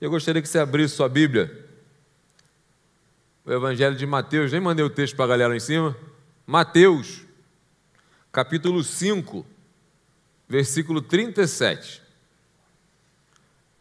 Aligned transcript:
Eu 0.00 0.10
gostaria 0.10 0.42
que 0.42 0.48
você 0.48 0.58
abrisse 0.58 0.96
sua 0.96 1.08
Bíblia. 1.08 1.64
O 3.44 3.52
Evangelho 3.52 3.96
de 3.96 4.04
Mateus, 4.04 4.52
nem 4.52 4.60
mandei 4.60 4.84
o 4.84 4.90
texto 4.90 5.16
para 5.16 5.24
a 5.24 5.28
galera 5.28 5.50
lá 5.50 5.56
em 5.56 5.60
cima. 5.60 5.96
Mateus, 6.46 7.22
capítulo 8.30 8.84
5, 8.84 9.46
versículo 10.48 11.00
37. 11.00 12.02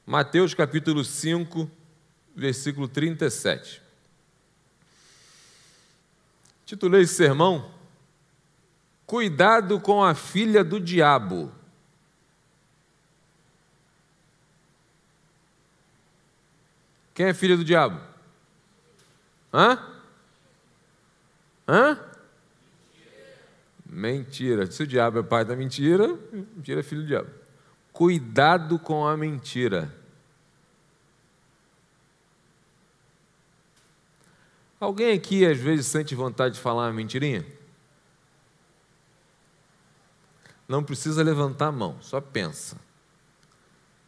Mateus, 0.05 0.53
capítulo 0.53 1.03
5, 1.03 1.69
versículo 2.35 2.87
37. 2.87 3.81
Titulei 6.65 7.01
esse 7.01 7.15
sermão 7.15 7.75
Cuidado 9.05 9.79
com 9.79 10.03
a 10.03 10.15
filha 10.15 10.63
do 10.63 10.79
diabo. 10.79 11.51
Quem 17.15 17.27
é 17.27 17.33
filha 17.33 17.55
do 17.55 17.63
diabo? 17.63 17.99
Hã? 19.51 19.79
Hã? 21.65 21.97
Mentira. 23.85 24.69
Se 24.69 24.83
o 24.83 24.87
diabo 24.87 25.19
é 25.19 25.23
pai 25.23 25.45
da 25.45 25.55
mentira, 25.55 26.07
mentira 26.31 26.81
é 26.81 26.83
filho 26.83 27.03
do 27.03 27.07
diabo. 27.07 27.29
Cuidado 27.93 28.77
com 28.77 29.07
a 29.07 29.15
mentira. 29.15 29.95
Alguém 34.77 35.13
aqui 35.13 35.45
às 35.45 35.57
vezes 35.57 35.87
sente 35.87 36.13
vontade 36.13 36.55
de 36.55 36.59
falar 36.59 36.87
uma 36.87 36.93
mentirinha? 36.93 37.45
Não 40.67 40.83
precisa 40.83 41.23
levantar 41.23 41.67
a 41.67 41.71
mão, 41.71 41.97
só 42.01 42.19
pensa. 42.19 42.75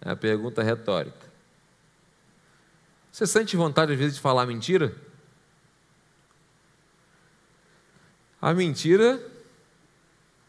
É 0.01 0.11
a 0.11 0.15
pergunta 0.15 0.61
retórica. 0.61 1.26
Você 3.17 3.25
sente 3.25 3.57
vontade 3.57 3.93
às 3.93 3.97
vezes 3.97 4.13
de 4.13 4.21
falar 4.21 4.45
mentira? 4.45 4.95
A 8.39 8.53
mentira, 8.53 9.19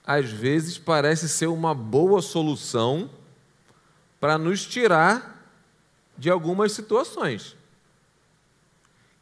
às 0.06 0.31
vezes, 0.31 0.77
parece 0.77 1.31
ser 1.31 1.47
uma 1.47 1.75
boa 1.75 2.20
solução 2.20 3.09
para 4.20 4.37
nos 4.37 4.67
tirar 4.67 5.51
de 6.19 6.29
algumas 6.29 6.73
situações. 6.73 7.57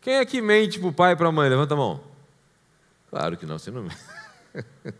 Quem 0.01 0.19
aqui 0.19 0.42
mente 0.42 0.81
para 0.81 0.89
o 0.89 0.92
pai 0.92 1.13
e 1.13 1.17
para 1.17 1.29
a 1.29 1.33
mãe? 1.33 1.48
Levanta 1.48 1.75
a 1.75 1.77
mão. 1.77 2.03
Claro 3.11 3.37
que 3.37 3.47
não, 3.47 3.61
você 3.61 3.70
não. 3.70 3.87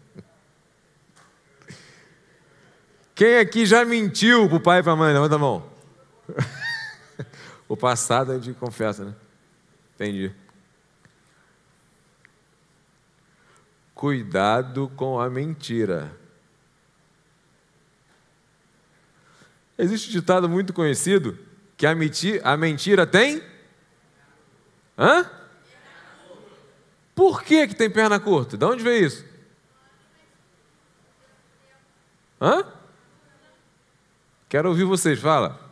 Quem 3.13 3.39
aqui 3.39 3.67
já 3.67 3.85
mentiu 3.85 4.47
para 4.49 4.57
o 4.57 4.61
pai 4.61 4.79
e 4.79 4.85
para 4.85 4.93
a 4.93 4.97
mãe? 4.97 5.13
Levanta 5.13 5.35
a 5.35 5.39
mão. 5.39 5.69
O 7.69 7.77
passado 7.77 8.33
a 8.33 8.39
gente 8.39 8.59
confessa, 8.59 9.05
né? 9.05 9.15
Entendi. 9.95 10.33
Cuidado 13.95 14.91
com 14.95 15.19
a 15.19 15.29
mentira. 15.29 16.15
Existe 19.79 20.11
um 20.11 20.13
ditado 20.13 20.49
muito 20.49 20.73
conhecido 20.73 21.39
que 21.77 21.87
a 21.87 21.95
mentira, 21.95 22.41
a 22.45 22.57
mentira 22.57 23.07
tem? 23.07 23.43
Hã? 24.99 25.31
Por 27.15 27.43
que, 27.43 27.69
que 27.69 27.75
tem 27.75 27.91
perna 27.91 28.21
curta? 28.21 28.57
De 28.57 28.65
onde 28.65 28.83
veio 28.83 29.07
isso? 29.07 29.25
Hã? 32.41 32.65
Quero 34.49 34.69
ouvir 34.69 34.85
vocês, 34.85 35.19
fala. 35.19 35.66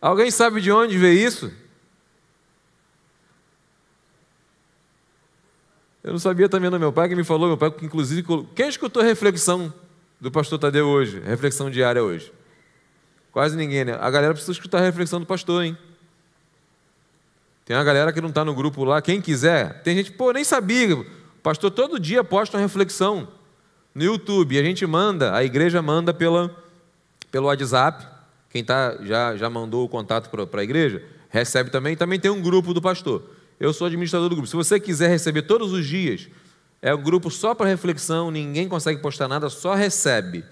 Alguém 0.00 0.30
sabe 0.30 0.60
de 0.60 0.70
onde 0.70 0.96
veio 0.96 1.26
isso? 1.26 1.52
Eu 6.02 6.12
não 6.12 6.18
sabia 6.18 6.48
também 6.48 6.70
do 6.70 6.78
meu 6.78 6.92
pai, 6.92 7.08
que 7.08 7.14
me 7.16 7.24
falou, 7.24 7.48
meu 7.48 7.56
pai, 7.56 7.70
que 7.70 7.84
inclusive. 7.84 8.24
Quem 8.54 8.68
escutou 8.68 9.02
a 9.02 9.04
reflexão 9.04 9.72
do 10.20 10.30
pastor 10.30 10.58
Tadeu 10.58 10.86
hoje? 10.86 11.20
Reflexão 11.20 11.70
diária 11.70 12.02
hoje? 12.02 12.32
Quase 13.32 13.56
ninguém, 13.56 13.84
né? 13.84 13.98
A 14.00 14.10
galera 14.10 14.32
precisa 14.32 14.52
escutar 14.52 14.78
a 14.78 14.84
reflexão 14.84 15.20
do 15.20 15.26
pastor, 15.26 15.64
hein? 15.64 15.76
Tem 17.64 17.76
uma 17.76 17.84
galera 17.84 18.12
que 18.12 18.20
não 18.20 18.30
está 18.30 18.44
no 18.44 18.54
grupo 18.54 18.84
lá, 18.84 19.02
quem 19.02 19.20
quiser. 19.20 19.82
Tem 19.82 19.94
gente, 19.96 20.12
pô, 20.12 20.32
nem 20.32 20.44
sabia. 20.44 20.96
O 20.96 21.04
pastor 21.42 21.70
todo 21.70 22.00
dia 22.00 22.24
posta 22.24 22.56
uma 22.56 22.62
reflexão 22.62 23.28
no 23.94 24.02
YouTube. 24.02 24.54
E 24.54 24.58
a 24.58 24.62
gente 24.62 24.86
manda, 24.86 25.34
a 25.34 25.44
igreja 25.44 25.82
manda 25.82 26.14
pela, 26.14 26.56
pelo 27.30 27.48
WhatsApp. 27.48 28.17
Quem 28.50 28.64
tá, 28.64 28.96
já, 29.02 29.36
já 29.36 29.50
mandou 29.50 29.84
o 29.84 29.88
contato 29.88 30.30
para 30.30 30.60
a 30.60 30.64
igreja, 30.64 31.02
recebe 31.28 31.70
também. 31.70 31.96
Também 31.96 32.18
tem 32.18 32.30
um 32.30 32.40
grupo 32.40 32.72
do 32.72 32.80
pastor. 32.80 33.22
Eu 33.60 33.72
sou 33.72 33.86
administrador 33.86 34.28
do 34.28 34.36
grupo. 34.36 34.48
Se 34.48 34.56
você 34.56 34.80
quiser 34.80 35.08
receber 35.08 35.42
todos 35.42 35.72
os 35.72 35.86
dias, 35.86 36.28
é 36.80 36.94
um 36.94 37.02
grupo 37.02 37.30
só 37.30 37.54
para 37.54 37.68
reflexão, 37.68 38.30
ninguém 38.30 38.68
consegue 38.68 39.02
postar 39.02 39.28
nada, 39.28 39.48
só 39.50 39.74
recebe. 39.74 40.44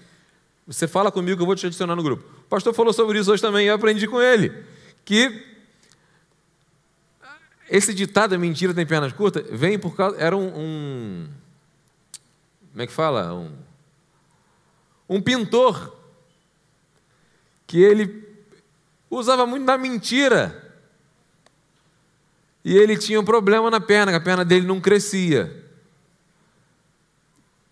Você 0.67 0.87
fala 0.87 1.11
comigo 1.11 1.37
que 1.37 1.41
eu 1.41 1.47
vou 1.47 1.55
te 1.55 1.65
adicionar 1.65 1.95
no 1.95 2.03
grupo. 2.03 2.23
O 2.41 2.49
pastor 2.49 2.73
falou 2.73 2.91
sobre 2.91 3.17
isso 3.17 3.31
hoje 3.31 3.41
também, 3.41 3.67
eu 3.67 3.75
aprendi 3.75 4.07
com 4.07 4.21
ele. 4.21 4.51
Que 5.05 5.43
esse 7.69 7.93
ditado, 7.93 8.37
mentira 8.37 8.73
tem 8.73 8.85
pernas 8.85 9.13
curtas, 9.13 9.45
vem 9.49 9.79
por 9.79 9.95
causa. 9.95 10.17
Era 10.17 10.35
um. 10.35 10.47
um 10.47 11.27
como 12.71 12.83
é 12.83 12.87
que 12.87 12.93
fala? 12.93 13.33
Um, 13.33 13.51
um 15.09 15.21
pintor 15.21 15.96
que 17.67 17.83
ele 17.83 18.25
usava 19.11 19.45
muito 19.45 19.65
da 19.65 19.77
mentira. 19.77 20.63
E 22.63 22.75
ele 22.75 22.97
tinha 22.97 23.19
um 23.19 23.25
problema 23.25 23.69
na 23.69 23.79
perna, 23.79 24.11
que 24.11 24.17
a 24.17 24.21
perna 24.21 24.43
dele 24.43 24.65
não 24.65 24.81
crescia. 24.81 25.65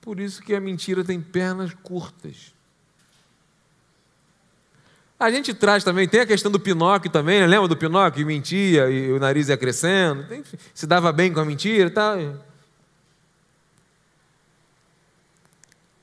Por 0.01 0.19
isso 0.19 0.41
que 0.43 0.53
a 0.53 0.59
mentira 0.59 1.03
tem 1.03 1.19
pernas 1.19 1.73
curtas. 1.73 2.53
A 5.17 5.31
gente 5.31 5.53
traz 5.53 5.83
também, 5.83 6.07
tem 6.07 6.19
a 6.19 6.25
questão 6.25 6.51
do 6.51 6.59
Pinóquio 6.59 7.09
também, 7.09 7.39
né? 7.39 7.47
lembra 7.47 7.69
do 7.69 7.77
Pinóquio 7.77 8.19
que 8.19 8.25
mentia 8.25 8.89
e 8.89 9.11
o 9.11 9.19
nariz 9.19 9.47
ia 9.47 9.57
crescendo, 9.57 10.31
enfim, 10.33 10.57
se 10.73 10.85
dava 10.85 11.11
bem 11.11 11.33
com 11.33 11.39
a 11.39 11.45
mentira 11.45 11.87
e 11.87 11.89
tal. 11.89 12.17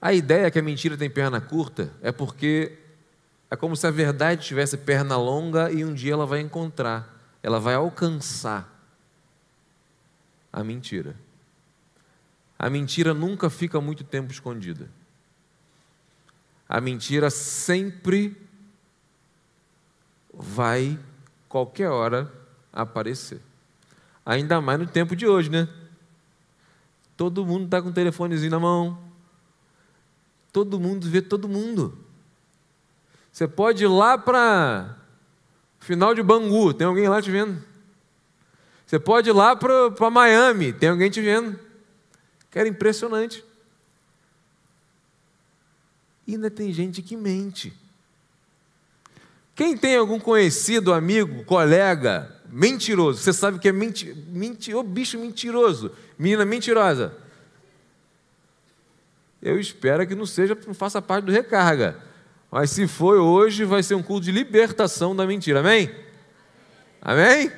A 0.01 0.13
ideia 0.13 0.51
que 0.51 0.59
a 0.59 0.63
mentira 0.63 0.97
tem 0.97 1.09
perna 1.09 1.41
curta 1.41 1.93
é 2.03 2.11
porque 2.11 2.82
é 3.53 3.57
como 3.57 3.77
se 3.77 3.87
a 3.87 3.91
verdade 3.91 4.47
tivesse 4.47 4.79
perna 4.79 5.15
longa 5.15 5.71
e 5.71 5.85
um 5.85 5.93
dia 5.93 6.15
ela 6.15 6.25
vai 6.25 6.41
encontrar, 6.41 7.15
ela 7.43 7.61
vai 7.61 7.75
alcançar 7.75 8.67
a 10.51 10.65
mentira. 10.65 11.15
A 12.59 12.71
mentira 12.71 13.13
nunca 13.13 13.51
fica 13.51 13.79
muito 13.79 14.05
tempo 14.05 14.33
escondida. 14.33 14.89
A 16.67 16.81
mentira 16.81 17.29
sempre 17.29 18.35
vai, 20.33 20.99
qualquer 21.47 21.91
hora, 21.91 22.33
aparecer. 22.73 23.43
Ainda 24.25 24.63
mais 24.63 24.81
no 24.81 24.87
tempo 24.87 25.15
de 25.15 25.27
hoje, 25.27 25.51
né? 25.51 25.69
Todo 27.19 27.45
mundo 27.45 27.67
está 27.67 27.83
com 27.83 27.91
o 27.91 27.93
telefonezinho 27.93 28.53
na 28.53 28.59
mão. 28.59 28.99
Todo 30.51 30.81
mundo 30.81 31.07
vê 31.07 31.21
todo 31.21 31.47
mundo. 31.47 31.99
Você 33.33 33.49
pode 33.49 33.83
ir 33.83 33.89
lá 33.89 34.19
para 34.19 34.95
final 35.81 36.15
de 36.15 36.23
Bangu, 36.23 36.75
tem 36.75 36.87
alguém 36.87 37.09
lá 37.09 37.21
te 37.21 37.31
vendo. 37.31 37.63
Você 38.87 38.99
pode 38.99 39.31
ir 39.31 39.33
lá 39.33 39.57
para 39.57 40.11
Miami, 40.11 40.73
tem 40.73 40.91
alguém 40.91 41.11
te 41.11 41.21
vendo. 41.21 41.59
Que 42.51 42.59
era 42.59 42.69
impressionante. 42.69 43.43
E 46.27 46.35
ainda 46.35 46.51
tem 46.51 46.71
gente 46.73 47.01
que 47.01 47.17
mente. 47.17 47.73
Quem 49.55 49.77
tem 49.77 49.97
algum 49.97 50.21
conhecido, 50.21 50.93
amigo, 50.93 51.45
colega, 51.45 52.39
mentiroso, 52.49 53.23
você 53.23 53.33
sabe 53.33 53.59
que 53.59 53.69
é 53.69 53.73
menti, 53.73 54.15
menti, 54.29 54.75
oh, 54.75 54.83
bicho 54.83 55.19
mentiroso, 55.19 55.91
menina 56.19 56.45
mentirosa. 56.45 57.17
Eu 59.41 59.59
espero 59.59 60.07
que 60.07 60.15
não 60.15 60.27
seja, 60.27 60.57
não 60.67 60.75
faça 60.75 61.01
parte 61.01 61.25
do 61.25 61.33
recarga. 61.33 62.12
Mas 62.53 62.71
se 62.71 62.87
foi 62.87 63.17
hoje, 63.17 63.65
vai 63.65 63.83
ser 63.83 63.95
um 63.95 64.03
culto 64.03 64.27
de 64.27 64.31
libertação 64.31 65.17
da 65.17 65.27
mentira. 65.27 65.61
Amém? 65.61 65.91
Amém? 67.01 67.51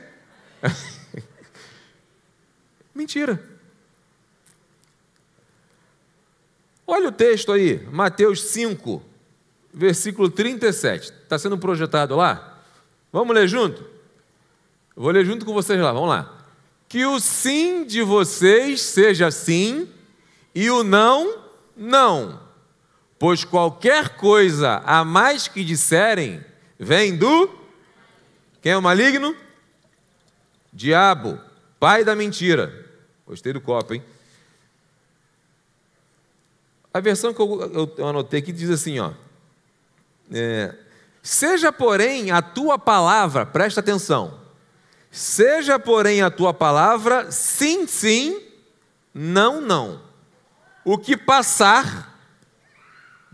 mentira. 2.94 3.42
Olha 6.86 7.08
o 7.08 7.12
texto 7.12 7.50
aí, 7.50 7.84
Mateus 7.90 8.40
5, 8.44 9.02
versículo 9.72 10.30
37. 10.30 11.10
Está 11.10 11.40
sendo 11.40 11.58
projetado 11.58 12.14
lá? 12.14 12.62
Vamos 13.12 13.34
ler 13.34 13.48
junto? 13.48 13.84
vou 14.94 15.10
ler 15.10 15.26
junto 15.26 15.44
com 15.44 15.52
vocês 15.52 15.80
lá, 15.80 15.92
vamos 15.92 16.10
lá. 16.10 16.46
Que 16.88 17.04
o 17.04 17.18
sim 17.18 17.84
de 17.84 18.00
vocês 18.00 18.80
seja 18.80 19.28
sim 19.32 19.88
e 20.54 20.70
o 20.70 20.84
não, 20.84 21.42
não 21.76 22.43
Pois 23.18 23.44
qualquer 23.44 24.16
coisa 24.16 24.82
a 24.84 25.04
mais 25.04 25.48
que 25.48 25.64
disserem, 25.64 26.44
vem 26.78 27.16
do. 27.16 27.48
Quem 28.60 28.72
é 28.72 28.76
o 28.76 28.82
maligno? 28.82 29.36
Diabo, 30.72 31.40
pai 31.78 32.04
da 32.04 32.14
mentira. 32.14 32.86
Gostei 33.26 33.52
do 33.52 33.60
copo, 33.60 33.94
hein? 33.94 34.02
A 36.92 37.00
versão 37.00 37.34
que 37.34 37.40
eu, 37.40 37.92
eu 37.96 38.08
anotei 38.08 38.40
aqui 38.40 38.52
diz 38.52 38.70
assim, 38.70 38.98
ó. 38.98 39.12
É, 40.32 40.74
Seja, 41.24 41.72
porém, 41.72 42.30
a 42.30 42.42
tua 42.42 42.78
palavra, 42.78 43.46
presta 43.46 43.80
atenção. 43.80 44.38
Seja, 45.10 45.78
porém, 45.78 46.20
a 46.20 46.30
tua 46.30 46.52
palavra 46.52 47.32
sim, 47.32 47.86
sim, 47.86 48.42
não, 49.14 49.58
não. 49.58 50.02
O 50.84 50.98
que 50.98 51.16
passar 51.16 52.13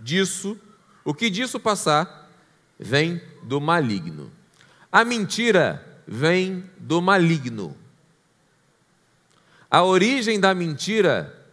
disso, 0.00 0.58
o 1.04 1.14
que 1.14 1.30
disso 1.30 1.60
passar, 1.60 2.30
vem 2.78 3.20
do 3.42 3.60
maligno. 3.60 4.32
A 4.90 5.04
mentira 5.04 6.02
vem 6.06 6.68
do 6.78 7.00
maligno. 7.00 7.76
A 9.70 9.84
origem 9.84 10.40
da 10.40 10.52
mentira 10.54 11.46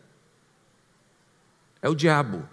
é 1.82 1.90
o 1.90 1.94
diabo. 1.94 2.48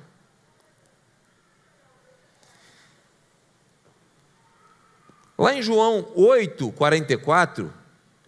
Lá 5.38 5.54
em 5.54 5.62
João 5.62 6.06
8, 6.14 6.70
44, 6.72 7.72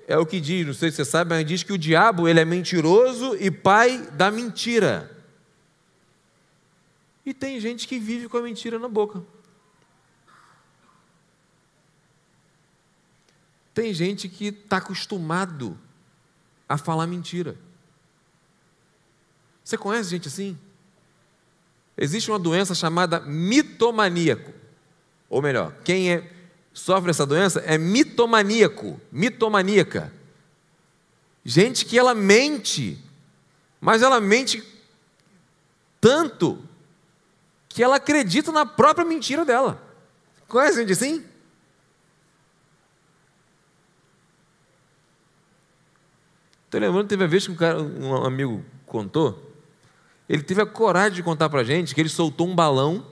é 0.08 0.16
o 0.16 0.26
que 0.26 0.40
diz, 0.40 0.66
não 0.66 0.74
sei 0.74 0.90
se 0.90 0.96
você 0.96 1.04
sabe, 1.04 1.30
mas 1.30 1.46
diz 1.46 1.62
que 1.62 1.72
o 1.72 1.78
diabo 1.78 2.28
ele 2.28 2.40
é 2.40 2.44
mentiroso 2.44 3.36
e 3.38 3.50
pai 3.50 3.98
da 4.12 4.30
mentira. 4.30 5.15
E 7.26 7.34
tem 7.34 7.58
gente 7.58 7.88
que 7.88 7.98
vive 7.98 8.28
com 8.28 8.36
a 8.36 8.42
mentira 8.42 8.78
na 8.78 8.88
boca. 8.88 9.20
Tem 13.74 13.92
gente 13.92 14.28
que 14.28 14.46
está 14.46 14.76
acostumado 14.76 15.76
a 16.68 16.78
falar 16.78 17.08
mentira. 17.08 17.58
Você 19.64 19.76
conhece 19.76 20.08
gente 20.08 20.28
assim? 20.28 20.56
Existe 21.98 22.30
uma 22.30 22.38
doença 22.38 22.76
chamada 22.76 23.18
mitomaníaco. 23.20 24.54
Ou 25.28 25.42
melhor, 25.42 25.74
quem 25.82 26.12
é 26.12 26.32
sofre 26.72 27.10
essa 27.10 27.26
doença 27.26 27.58
é 27.60 27.76
mitomaníaco, 27.76 29.00
mitomaníaca. 29.10 30.12
Gente 31.44 31.84
que 31.84 31.98
ela 31.98 32.14
mente, 32.14 33.02
mas 33.80 34.02
ela 34.02 34.20
mente 34.20 34.62
tanto 36.00 36.62
que 37.76 37.82
ela 37.82 37.96
acredita 37.96 38.50
na 38.50 38.64
própria 38.64 39.04
mentira 39.04 39.44
dela. 39.44 39.78
Conhece 40.48 40.78
gente 40.78 40.92
assim? 40.92 41.22
Estou 46.64 46.80
lembrando, 46.80 47.06
teve 47.06 47.22
uma 47.22 47.28
vez 47.28 47.44
que 47.44 47.52
um, 47.52 47.54
cara, 47.54 47.82
um 47.82 48.24
amigo 48.24 48.64
contou, 48.86 49.52
ele 50.26 50.42
teve 50.42 50.62
a 50.62 50.64
coragem 50.64 51.16
de 51.16 51.22
contar 51.22 51.50
para 51.50 51.60
a 51.60 51.64
gente 51.64 51.94
que 51.94 52.00
ele 52.00 52.08
soltou 52.08 52.48
um 52.48 52.54
balão 52.54 53.06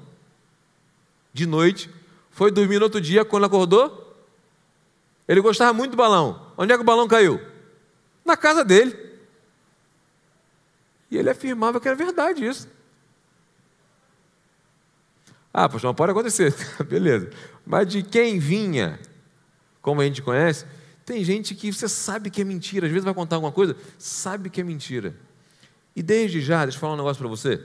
de 1.31 1.45
noite 1.45 1.91
foi 2.31 2.51
dormir 2.51 2.79
no 2.79 2.85
outro 2.85 3.03
dia, 3.03 3.23
quando 3.23 3.45
acordou, 3.45 4.17
ele 5.29 5.43
gostava 5.43 5.75
muito 5.75 5.91
do 5.91 5.99
balão. 5.99 6.55
Onde 6.57 6.73
é 6.73 6.77
que 6.77 6.83
o 6.83 6.87
balão 6.87 7.07
caiu? 7.07 7.39
Na 8.25 8.35
casa 8.35 8.65
dele. 8.65 8.97
E 11.11 11.19
ele 11.19 11.29
afirmava 11.29 11.79
que 11.79 11.87
era 11.87 11.95
verdade 11.95 12.47
isso. 12.47 12.67
Ah, 15.55 15.69
pastor, 15.69 15.89
não 15.89 15.95
pode 15.95 16.11
acontecer. 16.11 16.53
Beleza. 16.85 17.31
Mas 17.65 17.87
de 17.87 18.03
quem 18.03 18.41
vinha, 18.41 18.99
como 19.81 20.01
a 20.01 20.05
gente 20.05 20.21
conhece, 20.21 20.67
tem 21.07 21.23
gente 21.25 21.55
que 21.55 21.73
você 21.73 21.89
sabe 21.89 22.29
que 22.29 22.43
é 22.43 22.45
mentira. 22.45 22.87
Às 22.87 22.93
vezes 22.93 23.05
vai 23.05 23.15
contar 23.15 23.37
alguma 23.37 23.53
coisa, 23.53 23.77
sabe 23.97 24.51
que 24.51 24.61
é 24.61 24.65
mentira. 24.65 25.15
E 25.95 26.03
desde 26.03 26.41
já, 26.41 26.65
deixa 26.65 26.77
eu 26.77 26.81
falar 26.81 26.95
um 26.95 26.97
negócio 26.97 27.21
para 27.21 27.29
você. 27.29 27.65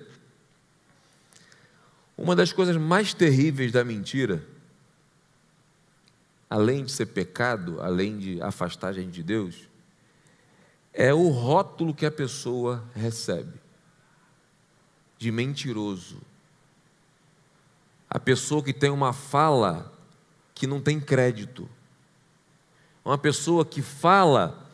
Uma 2.16 2.36
das 2.36 2.54
coisas 2.54 2.78
mais 2.78 3.14
terríveis 3.14 3.72
da 3.72 3.84
mentira 3.84 4.46
além 6.50 6.84
de 6.84 6.92
ser 6.92 7.06
pecado, 7.08 7.80
além 7.80 8.18
de 8.18 8.42
afastar 8.42 8.88
a 8.88 8.94
gente 8.94 9.12
de 9.12 9.24
Deus, 9.24 9.70
é 10.92 11.14
o 11.14 11.30
rótulo 11.30 11.94
que 11.94 12.06
a 12.06 12.12
pessoa 12.12 12.84
recebe 12.96 13.54
de 15.18 15.32
mentiroso. 15.32 16.20
A 18.10 18.20
pessoa 18.20 18.64
que 18.64 18.74
tem 18.74 18.90
uma 18.90 19.14
fala 19.14 19.94
que 20.56 20.66
não 20.66 20.82
tem 20.82 21.00
crédito. 21.00 21.70
Uma 23.06 23.18
pessoa 23.18 23.64
que 23.64 23.82
fala 23.82 24.68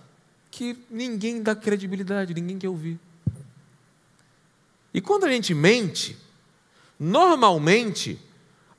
que 0.49 0.77
ninguém 0.89 1.43
dá 1.43 1.55
credibilidade, 1.55 2.33
ninguém 2.33 2.57
quer 2.57 2.69
ouvir. 2.69 2.99
E 4.93 5.01
quando 5.01 5.25
a 5.25 5.29
gente 5.29 5.53
mente, 5.53 6.17
normalmente 6.97 8.19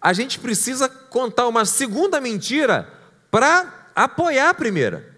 a 0.01 0.13
gente 0.13 0.39
precisa 0.39 0.89
contar 0.89 1.47
uma 1.47 1.65
segunda 1.65 2.21
mentira 2.21 2.91
para 3.31 3.91
apoiar 3.95 4.51
a 4.51 4.55
primeira. 4.55 5.15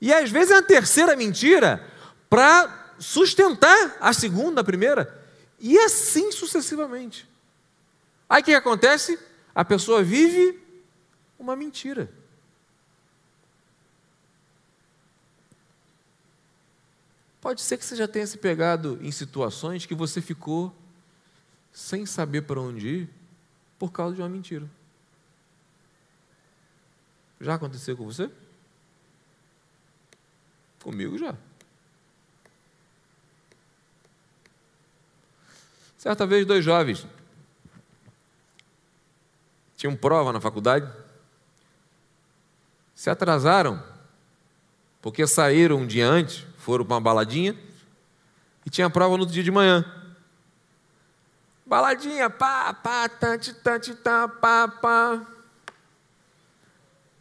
E 0.00 0.12
às 0.12 0.30
vezes 0.30 0.50
é 0.50 0.58
a 0.58 0.62
terceira 0.62 1.16
mentira 1.16 1.82
para 2.28 2.94
sustentar 2.98 3.96
a 4.00 4.12
segunda, 4.12 4.60
a 4.60 4.64
primeira. 4.64 5.24
E 5.58 5.78
assim 5.78 6.30
sucessivamente. 6.30 7.26
Aí 8.28 8.42
o 8.42 8.44
que 8.44 8.54
acontece? 8.54 9.18
A 9.54 9.64
pessoa 9.64 10.02
vive 10.02 10.60
uma 11.38 11.54
mentira. 11.54 12.10
Pode 17.40 17.60
ser 17.60 17.76
que 17.76 17.84
você 17.84 17.94
já 17.94 18.08
tenha 18.08 18.26
se 18.26 18.38
pegado 18.38 18.98
em 19.02 19.12
situações 19.12 19.84
que 19.84 19.94
você 19.94 20.20
ficou 20.22 20.74
sem 21.72 22.06
saber 22.06 22.42
para 22.42 22.60
onde 22.60 22.88
ir 22.88 23.10
por 23.78 23.92
causa 23.92 24.14
de 24.14 24.22
uma 24.22 24.28
mentira. 24.28 24.68
Já 27.40 27.54
aconteceu 27.54 27.96
com 27.96 28.06
você? 28.06 28.30
Comigo 30.82 31.18
já. 31.18 31.36
Certa 35.98 36.26
vez, 36.26 36.46
dois 36.46 36.64
jovens 36.64 37.06
tinham 39.84 39.94
prova 39.94 40.32
na 40.32 40.40
faculdade, 40.40 40.90
se 42.94 43.10
atrasaram, 43.10 43.84
porque 45.02 45.26
saíram 45.26 45.76
um 45.76 45.86
dia 45.86 46.08
antes, 46.08 46.46
foram 46.56 46.86
para 46.86 46.94
uma 46.94 47.00
baladinha, 47.02 47.54
e 48.64 48.70
tinha 48.70 48.88
prova 48.88 49.14
no 49.14 49.24
outro 49.24 49.34
dia 49.34 49.42
de 49.42 49.50
manhã. 49.50 49.84
Baladinha, 51.66 52.30
pá, 52.30 52.72
pá, 52.72 53.06
tante, 53.10 53.52
tante, 53.52 53.94
tá, 53.94 54.26
pá, 54.26 54.66
pá. 54.68 55.26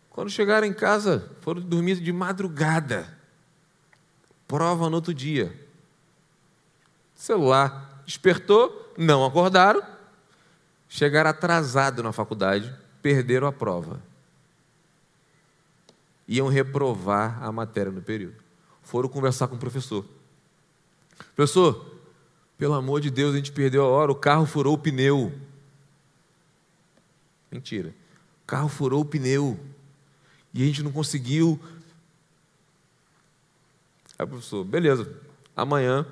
Quando 0.09 0.29
chegaram 0.29 0.65
em 0.65 0.73
casa, 0.73 1.29
foram 1.41 1.59
dormir 1.59 1.99
de 1.99 2.13
madrugada. 2.13 3.17
Prova 4.47 4.89
no 4.89 4.95
outro 4.95 5.13
dia. 5.13 5.53
Celular 7.13 8.01
despertou, 8.05 8.93
não 8.97 9.25
acordaram. 9.25 9.92
Chegaram 10.93 11.31
atrasados 11.31 12.03
na 12.03 12.11
faculdade, 12.11 12.71
perderam 13.01 13.47
a 13.47 13.51
prova. 13.51 13.99
Iam 16.27 16.47
reprovar 16.47 17.43
a 17.43 17.51
matéria 17.51 17.91
no 17.91 17.99
período. 17.99 18.35
Foram 18.83 19.09
conversar 19.09 19.47
com 19.47 19.55
o 19.55 19.59
professor. 19.59 20.05
Professor, 21.35 21.99
pelo 22.59 22.75
amor 22.75 23.01
de 23.01 23.09
Deus, 23.09 23.33
a 23.33 23.37
gente 23.37 23.51
perdeu 23.51 23.83
a 23.83 23.87
hora, 23.87 24.11
o 24.11 24.15
carro 24.15 24.45
furou 24.45 24.75
o 24.75 24.77
pneu. 24.77 25.33
Mentira. 27.51 27.89
O 28.43 28.45
carro 28.45 28.69
furou 28.69 29.01
o 29.01 29.05
pneu. 29.05 29.59
E 30.53 30.61
a 30.61 30.65
gente 30.67 30.83
não 30.83 30.91
conseguiu. 30.91 31.59
Aí 34.19 34.25
o 34.25 34.27
professor, 34.27 34.63
beleza, 34.63 35.11
amanhã, 35.55 36.05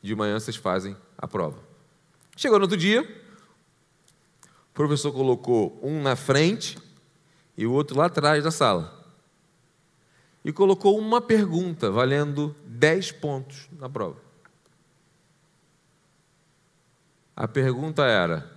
de 0.00 0.14
manhã 0.14 0.38
vocês 0.38 0.54
fazem 0.54 0.96
a 1.18 1.26
prova. 1.26 1.65
Chegou 2.36 2.58
no 2.58 2.64
outro 2.64 2.76
dia, 2.76 3.02
o 3.02 4.74
professor 4.74 5.10
colocou 5.10 5.80
um 5.82 6.02
na 6.02 6.14
frente 6.14 6.78
e 7.56 7.66
o 7.66 7.72
outro 7.72 7.96
lá 7.96 8.06
atrás 8.06 8.44
da 8.44 8.50
sala 8.50 8.94
e 10.44 10.52
colocou 10.52 10.98
uma 10.98 11.20
pergunta 11.20 11.90
valendo 11.90 12.54
10 12.66 13.12
pontos 13.12 13.68
na 13.72 13.88
prova. 13.88 14.20
A 17.34 17.48
pergunta 17.48 18.04
era: 18.04 18.48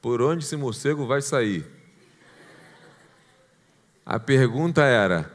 Por 0.00 0.22
onde 0.22 0.42
esse 0.42 0.56
morcego 0.56 1.06
vai 1.06 1.20
sair? 1.20 1.70
A 4.06 4.18
pergunta 4.18 4.82
era: 4.82 5.30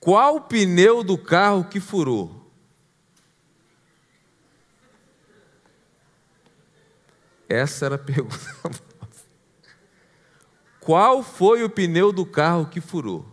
Qual 0.00 0.40
pneu 0.40 1.04
do 1.04 1.18
carro 1.18 1.64
que 1.64 1.78
furou? 1.78 2.45
Essa 7.48 7.86
era 7.86 7.94
a 7.94 7.98
pergunta. 8.02 8.36
Qual 10.80 11.22
foi 11.22 11.64
o 11.64 11.70
pneu 11.70 12.12
do 12.12 12.24
carro 12.24 12.66
que 12.66 12.80
furou? 12.80 13.26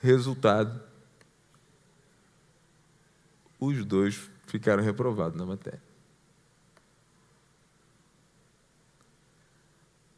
Resultado: 0.00 0.82
os 3.58 3.84
dois 3.84 4.30
ficaram 4.46 4.82
reprovados 4.82 5.38
na 5.38 5.46
matéria. 5.46 5.82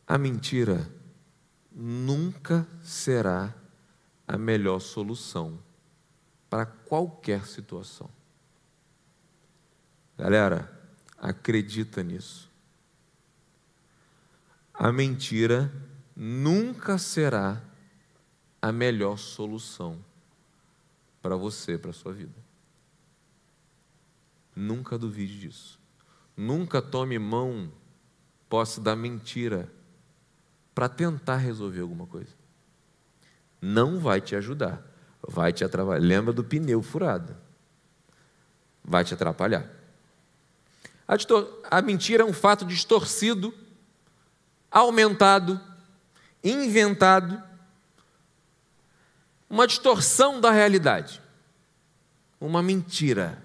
A 0.07 0.19
mentira 0.19 0.93
nunca 1.71 2.67
será 2.83 3.55
a 4.27 4.37
melhor 4.37 4.81
solução 4.81 5.59
para 6.49 6.67
qualquer 6.67 7.47
situação. 7.47 8.11
Galera, 10.19 10.80
acredita 11.21 12.03
nisso. 12.03 12.51
A 14.73 14.91
mentira 14.91 15.71
nunca 16.17 16.97
será 16.97 17.63
a 18.63 18.73
melhor 18.73 19.19
solução 19.19 19.99
para 21.21 21.37
você, 21.37 21.77
para 21.77 21.91
a 21.91 21.95
sua 21.95 22.13
vida. 22.15 22.35
Nunca 24.57 24.97
duvide 24.97 25.39
disso. 25.39 25.79
Nunca 26.37 26.81
tome 26.81 27.19
mão, 27.19 27.71
posse 28.49 28.81
da 28.81 28.97
mentira 28.97 29.71
para 30.75 30.89
tentar 30.89 31.37
resolver 31.37 31.81
alguma 31.81 32.07
coisa. 32.07 32.35
Não 33.61 33.99
vai 34.01 34.23
te 34.23 34.35
ajudar, 34.35 34.83
vai 35.21 35.53
te 35.53 35.63
atrapalhar. 35.63 36.01
Lembra 36.01 36.33
do 36.33 36.43
pneu 36.43 36.83
furado? 36.83 37.37
Vai 38.83 39.05
te 39.05 39.13
atrapalhar. 39.13 39.80
A, 41.11 41.79
a 41.79 41.83
mentira 41.83 42.23
é 42.23 42.25
um 42.25 42.33
fato 42.33 42.65
distorcido, 42.65 43.53
aumentado, 44.71 45.61
inventado, 46.45 47.43
uma 49.49 49.67
distorção 49.67 50.41
da 50.41 50.53
realidade, 50.53 51.21
uma 52.41 52.63
mentira. 52.63 53.43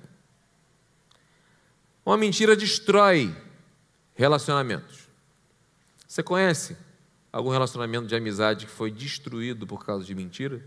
Uma 2.05 2.15
mentira 2.15 2.55
destrói 2.55 3.35
relacionamentos. 4.13 5.09
Você 6.07 6.21
conhece 6.21 6.77
algum 7.33 7.49
relacionamento 7.49 8.05
de 8.05 8.15
amizade 8.15 8.67
que 8.67 8.71
foi 8.71 8.91
destruído 8.91 9.65
por 9.65 9.83
causa 9.83 10.05
de 10.05 10.13
mentira? 10.13 10.63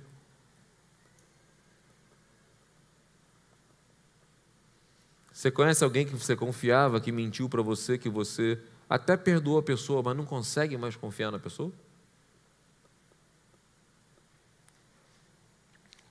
Você 5.39 5.53
conhece 5.53 5.85
alguém 5.85 6.05
que 6.05 6.17
você 6.17 6.35
confiava, 6.35 7.01
que 7.01 7.13
mentiu 7.13 7.49
para 7.49 7.63
você, 7.63 7.97
que 7.97 8.09
você 8.09 8.59
até 8.91 9.17
perdoou 9.17 9.57
a 9.57 9.63
pessoa, 9.63 10.03
mas 10.03 10.17
não 10.17 10.25
consegue 10.25 10.77
mais 10.77 10.97
confiar 10.97 11.31
na 11.31 11.39
pessoa? 11.39 11.71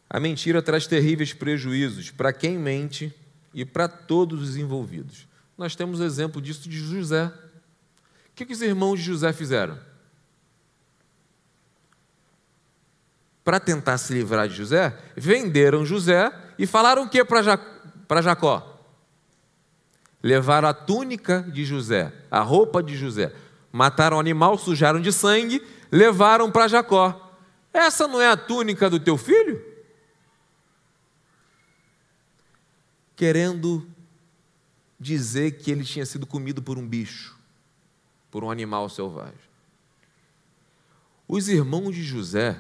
A 0.10 0.18
mentira 0.18 0.62
traz 0.62 0.88
terríveis 0.88 1.34
prejuízos 1.34 2.10
para 2.10 2.32
quem 2.32 2.58
mente 2.58 3.14
e 3.54 3.66
para 3.66 3.90
todos 3.90 4.42
os 4.42 4.56
envolvidos. 4.56 5.28
Nós 5.58 5.76
temos 5.76 6.00
exemplo 6.00 6.42
disso 6.42 6.70
de 6.70 6.78
José. 6.78 7.26
O 7.26 8.34
que, 8.34 8.46
que 8.46 8.54
os 8.54 8.62
irmãos 8.62 8.96
de 8.96 9.08
José 9.08 9.34
fizeram? 9.34 9.78
Para 13.44 13.60
tentar 13.60 13.98
se 13.98 14.14
livrar 14.14 14.48
de 14.48 14.56
José, 14.56 14.98
venderam 15.18 15.86
José 15.86 16.32
e 16.58 16.66
falaram 16.66 17.04
o 17.04 17.10
que 17.10 17.26
para 17.26 18.22
Jacó? 18.22 18.77
Levaram 20.22 20.68
a 20.68 20.74
túnica 20.74 21.42
de 21.44 21.64
José, 21.64 22.14
a 22.30 22.42
roupa 22.42 22.82
de 22.82 22.98
José, 22.98 23.34
mataram 23.72 24.18
o 24.18 24.20
animal, 24.20 24.58
sujaram 24.58 25.00
de 25.00 25.12
sangue, 25.12 25.62
levaram 25.92 26.52
para 26.52 26.68
Jacó. 26.68 27.36
Essa 27.72 28.08
não 28.08 28.20
é 28.20 28.30
a 28.30 28.38
túnica 28.38 28.90
do 28.90 29.00
teu 29.00 29.18
filho? 29.18 29.64
Querendo 33.16 33.88
dizer 35.00 35.60
que 35.60 35.70
ele 35.70 35.84
tinha 35.84 36.06
sido 36.06 36.26
comido 36.26 36.62
por 36.62 36.78
um 36.78 36.88
bicho, 36.88 37.38
por 38.32 38.44
um 38.44 38.50
animal 38.50 38.90
selvagem. 38.90 39.48
Os 41.28 41.50
irmãos 41.50 41.94
de 41.94 42.04
José 42.04 42.60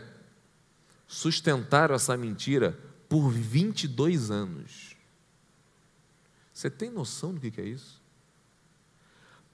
sustentaram 1.07 1.95
essa 1.95 2.17
mentira 2.17 2.77
por 3.07 3.29
22 3.31 4.29
anos. 4.29 4.96
Você 6.57 6.71
tem 6.71 6.89
noção 6.89 7.35
do 7.35 7.39
que 7.39 7.61
é 7.61 7.63
isso? 7.63 8.01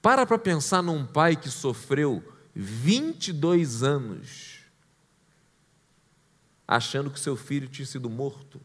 Para 0.00 0.24
para 0.24 0.38
pensar 0.38 0.80
num 0.80 1.04
pai 1.04 1.36
que 1.36 1.50
sofreu 1.50 2.24
22 2.54 3.82
anos 3.82 4.60
achando 6.66 7.10
que 7.10 7.20
seu 7.20 7.36
filho 7.36 7.68
tinha 7.68 7.84
sido 7.84 8.08
morto. 8.08 8.58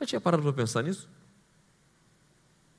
Já 0.00 0.06
tinha 0.06 0.20
parado 0.20 0.42
para 0.42 0.52
pensar 0.52 0.82
nisso? 0.82 1.08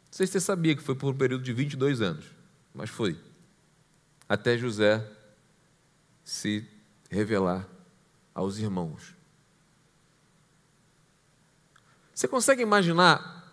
Não 0.07 0.12
sei 0.12 0.27
se 0.27 0.34
você 0.34 0.41
sabia 0.41 0.75
que 0.75 0.84
foi 0.84 0.96
por 0.96 1.13
um 1.13 1.17
período 1.17 1.46
de 1.46 1.53
22 1.53 2.01
anos, 2.01 2.25
mas 2.74 2.89
foi. 2.89 3.17
Até 4.27 4.57
José 4.57 5.10
se 6.25 6.67
revelar 7.10 7.65
aos 8.36 8.57
irmãos. 8.57 9.16
Você 12.17 12.27
consegue 12.27 12.63
imaginar 12.63 13.47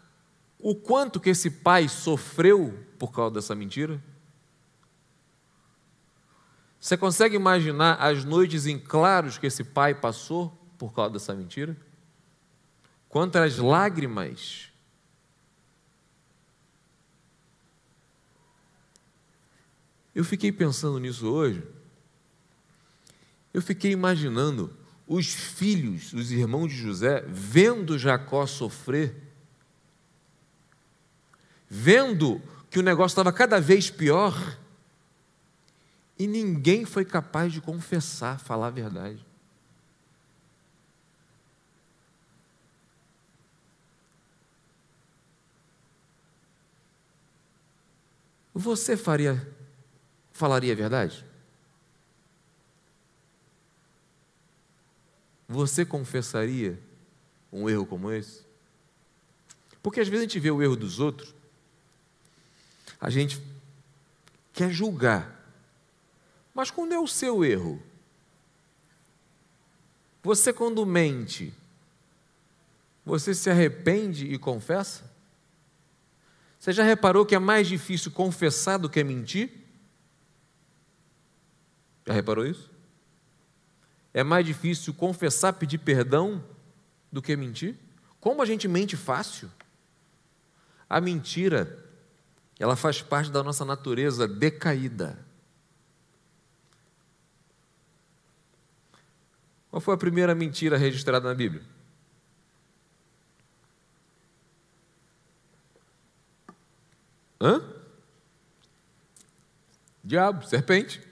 o 0.59 0.75
quanto 0.75 1.21
que 1.21 1.29
esse 1.29 1.51
pai 1.51 1.87
sofreu 1.87 2.73
por 2.99 3.13
causa 3.13 3.35
dessa 3.35 3.55
mentira? 3.55 4.03
Você 6.81 6.97
consegue 6.97 7.37
imaginar 7.37 7.97
as 7.97 8.25
noites 8.25 8.65
em 8.65 8.79
claros 8.79 9.37
que 9.37 9.47
esse 9.47 9.63
pai 9.63 9.95
passou 9.95 10.49
por 10.79 10.95
causa 10.95 11.13
dessa 11.13 11.35
mentira? 11.35 11.77
Quantas 13.07 13.59
lágrimas 13.59 14.71
Eu 20.15 20.25
fiquei 20.25 20.51
pensando 20.51 20.99
nisso 20.99 21.31
hoje. 21.31 21.63
Eu 23.53 23.61
fiquei 23.61 23.91
imaginando 23.91 24.75
os 25.07 25.33
filhos, 25.33 26.13
os 26.13 26.31
irmãos 26.33 26.69
de 26.69 26.77
José, 26.77 27.23
vendo 27.27 27.99
Jacó 27.99 28.47
sofrer, 28.47 29.15
vendo 31.69 32.41
que 32.71 32.79
o 32.79 32.83
negócio 32.83 33.13
estava 33.15 33.33
cada 33.33 33.61
vez 33.61 33.91
pior, 33.91 34.59
e 36.19 36.27
ninguém 36.27 36.85
foi 36.85 37.05
capaz 37.05 37.53
de 37.53 37.61
confessar, 37.61 38.39
falar 38.39 38.69
a 38.69 38.71
verdade. 38.71 39.25
Você 48.55 48.97
faria, 48.97 49.47
falaria 50.33 50.73
a 50.73 50.77
verdade? 50.77 51.25
Você 55.49 55.85
confessaria 55.85 56.79
um 57.53 57.69
erro 57.69 57.87
como 57.87 58.11
esse? 58.11 58.45
Porque 59.83 60.01
às 60.01 60.09
vezes 60.09 60.23
a 60.23 60.27
gente 60.27 60.41
vê 60.41 60.51
o 60.51 60.63
erro 60.63 60.77
dos 60.77 60.99
outros, 60.99 61.35
a 63.01 63.11
gente 63.11 63.41
quer 64.53 64.71
julgar. 64.71 65.31
Mas 66.55 66.71
quando 66.71 66.93
é 66.93 66.99
o 66.99 67.07
seu 67.07 67.45
erro? 67.45 67.83
Você, 70.23 70.55
quando 70.55 70.87
mente, 70.87 71.53
você 73.05 73.35
se 73.35 73.51
arrepende 73.51 74.27
e 74.27 74.39
confessa? 74.39 75.13
Você 76.59 76.73
já 76.73 76.83
reparou 76.83 77.27
que 77.27 77.35
é 77.35 77.39
mais 77.39 77.69
difícil 77.69 78.11
confessar 78.11 78.79
do 78.79 78.89
que 78.89 79.05
mentir? 79.05 79.53
Já 82.07 82.15
reparou 82.15 82.47
isso? 82.47 82.74
É 84.15 84.23
mais 84.23 84.47
difícil 84.47 84.95
confessar, 84.95 85.55
pedir 85.55 85.79
perdão 85.79 86.43
do 87.11 87.21
que 87.21 87.37
mentir? 87.37 87.77
Como 88.21 88.41
a 88.41 88.47
gente 88.47 88.69
mente 88.69 88.97
fácil? 88.97 89.51
A 90.89 91.01
mentira, 91.01 91.85
ela 92.59 92.77
faz 92.77 93.03
parte 93.03 93.33
da 93.33 93.43
nossa 93.43 93.65
natureza 93.65 94.29
decaída. 94.29 95.19
Qual 99.69 99.81
foi 99.81 99.95
a 99.95 99.99
primeira 99.99 100.33
mentira 100.33 100.77
registrada 100.77 101.29
na 101.29 101.35
Bíblia? 101.35 101.65
Hã? 107.41 107.61
Diabo, 110.05 110.47
serpente. 110.47 111.03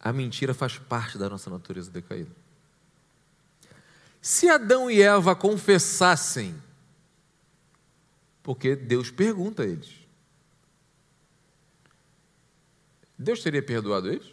A 0.00 0.12
mentira 0.12 0.54
faz 0.54 0.78
parte 0.78 1.18
da 1.18 1.28
nossa 1.28 1.50
natureza 1.50 1.90
decaída. 1.90 2.30
Se 4.22 4.48
Adão 4.48 4.90
e 4.90 5.02
Eva 5.02 5.36
confessassem, 5.36 6.60
porque 8.42 8.74
Deus 8.74 9.10
pergunta 9.10 9.62
a 9.62 9.66
eles, 9.66 10.00
Deus 13.18 13.42
teria 13.42 13.62
perdoado 13.62 14.08
eles? 14.08 14.32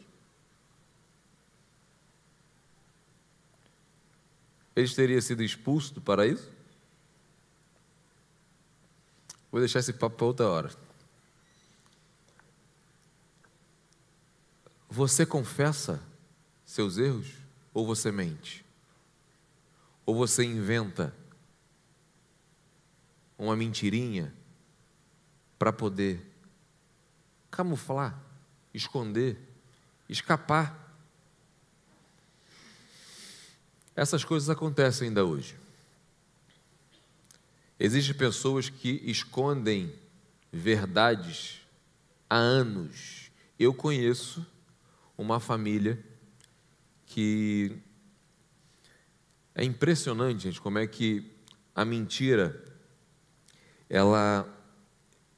Eles 4.74 4.94
teriam 4.94 5.20
sido 5.20 5.44
expulsos 5.44 5.92
do 5.92 6.00
paraíso? 6.00 6.50
Vou 9.52 9.60
deixar 9.60 9.80
esse 9.80 9.92
papo 9.92 10.16
para 10.16 10.26
outra 10.28 10.48
hora. 10.48 10.87
Você 14.90 15.26
confessa 15.26 16.02
seus 16.66 16.98
erros 16.98 17.28
ou 17.74 17.86
você 17.86 18.12
mente? 18.12 18.66
Ou 20.06 20.16
você 20.16 20.44
inventa 20.44 21.14
uma 23.38 23.56
mentirinha 23.56 24.34
para 25.60 25.74
poder 25.74 26.26
camuflar, 27.52 28.18
esconder, 28.74 29.38
escapar? 30.08 30.86
Essas 33.96 34.24
coisas 34.24 34.50
acontecem 34.50 35.10
ainda 35.10 35.26
hoje. 35.26 35.58
Existem 37.80 38.16
pessoas 38.16 38.70
que 38.70 39.02
escondem 39.04 39.94
verdades 40.52 41.62
há 42.30 42.36
anos. 42.36 43.32
Eu 43.60 43.74
conheço 43.74 44.46
uma 45.18 45.40
família 45.40 45.98
que 47.06 47.76
é 49.56 49.64
impressionante, 49.64 50.44
gente, 50.44 50.62
como 50.62 50.78
é 50.78 50.86
que 50.86 51.32
a 51.74 51.84
mentira 51.84 52.64
ela 53.90 54.54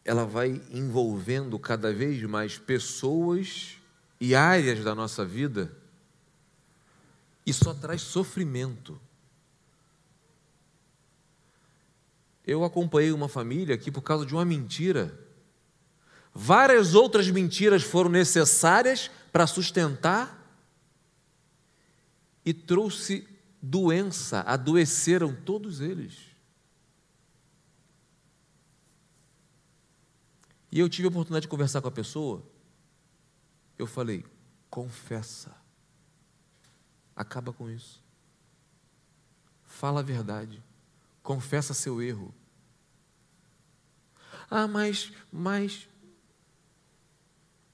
ela 0.03 0.25
vai 0.25 0.61
envolvendo 0.71 1.59
cada 1.59 1.93
vez 1.93 2.21
mais 2.23 2.57
pessoas 2.57 3.77
e 4.19 4.33
áreas 4.33 4.83
da 4.83 4.95
nossa 4.95 5.23
vida 5.23 5.71
e 7.45 7.53
só 7.53 7.73
traz 7.73 8.01
sofrimento. 8.01 8.99
Eu 12.45 12.63
acompanhei 12.63 13.11
uma 13.11 13.29
família 13.29 13.77
que, 13.77 13.91
por 13.91 14.01
causa 14.01 14.25
de 14.25 14.33
uma 14.33 14.43
mentira, 14.43 15.13
várias 16.33 16.95
outras 16.95 17.29
mentiras 17.29 17.83
foram 17.83 18.09
necessárias 18.09 19.11
para 19.31 19.47
sustentar 19.47 20.35
e 22.45 22.53
trouxe 22.53 23.27
doença, 23.61 24.41
adoeceram 24.41 25.35
todos 25.35 25.81
eles. 25.81 26.29
E 30.71 30.79
eu 30.79 30.87
tive 30.87 31.07
a 31.07 31.09
oportunidade 31.09 31.43
de 31.43 31.49
conversar 31.49 31.81
com 31.81 31.87
a 31.87 31.91
pessoa. 31.91 32.43
Eu 33.77 33.87
falei: 33.87 34.25
confessa, 34.69 35.55
acaba 37.15 37.51
com 37.51 37.69
isso, 37.69 38.03
fala 39.65 40.01
a 40.01 40.03
verdade, 40.03 40.61
confessa 41.23 41.73
seu 41.73 42.01
erro, 42.01 42.33
ah, 44.49 44.67
mas, 44.67 45.11
mas. 45.31 45.88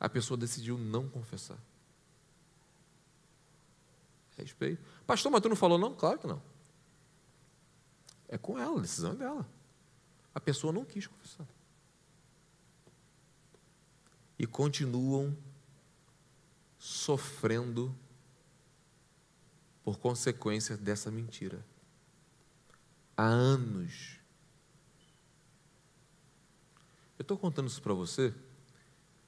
A 0.05 0.09
pessoa 0.09 0.37
decidiu 0.37 0.77
não 0.77 1.09
confessar. 1.09 1.57
Respeito. 4.37 4.79
Pastor, 5.07 5.31
mas 5.31 5.41
tu 5.41 5.49
não 5.49 5.55
falou 5.55 5.79
não? 5.79 5.95
Claro 5.95 6.19
que 6.19 6.27
não. 6.27 6.39
É 8.27 8.37
com 8.37 8.59
ela, 8.59 8.77
a 8.77 8.81
decisão 8.83 9.13
é 9.13 9.15
dela. 9.15 9.49
A 10.35 10.39
pessoa 10.39 10.71
não 10.71 10.85
quis 10.85 11.07
confessar. 11.07 11.47
E 14.37 14.45
continuam 14.45 15.35
sofrendo 16.77 17.91
por 19.83 19.97
consequência 19.97 20.77
dessa 20.77 21.09
mentira. 21.09 21.65
Há 23.17 23.23
anos 23.23 24.19
eu 27.17 27.23
estou 27.23 27.39
contando 27.39 27.67
isso 27.67 27.81
para 27.81 27.93
você, 27.93 28.31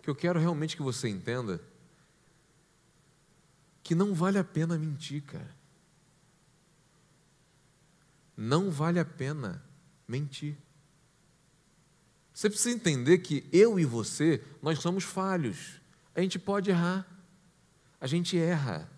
que 0.07 0.11
eu 0.11 0.15
quero 0.15 0.39
realmente 0.39 0.77
que 0.77 0.81
você 0.81 1.09
entenda 1.09 1.61
que 3.83 3.93
não 3.93 4.13
vale 4.13 4.37
a 4.37 4.43
pena 4.43 4.77
mentir, 4.77 5.21
cara. 5.21 5.53
Não 8.37 8.71
vale 8.71 9.01
a 9.01 9.05
pena 9.05 9.61
mentir. 10.07 10.55
Você 12.33 12.49
precisa 12.49 12.73
entender 12.73 13.17
que 13.17 13.49
eu 13.51 13.77
e 13.77 13.83
você, 13.83 14.41
nós 14.61 14.79
somos 14.79 15.03
falhos. 15.03 15.81
A 16.15 16.21
gente 16.21 16.39
pode 16.39 16.69
errar. 16.69 17.05
A 17.99 18.07
gente 18.07 18.37
erra. 18.37 18.89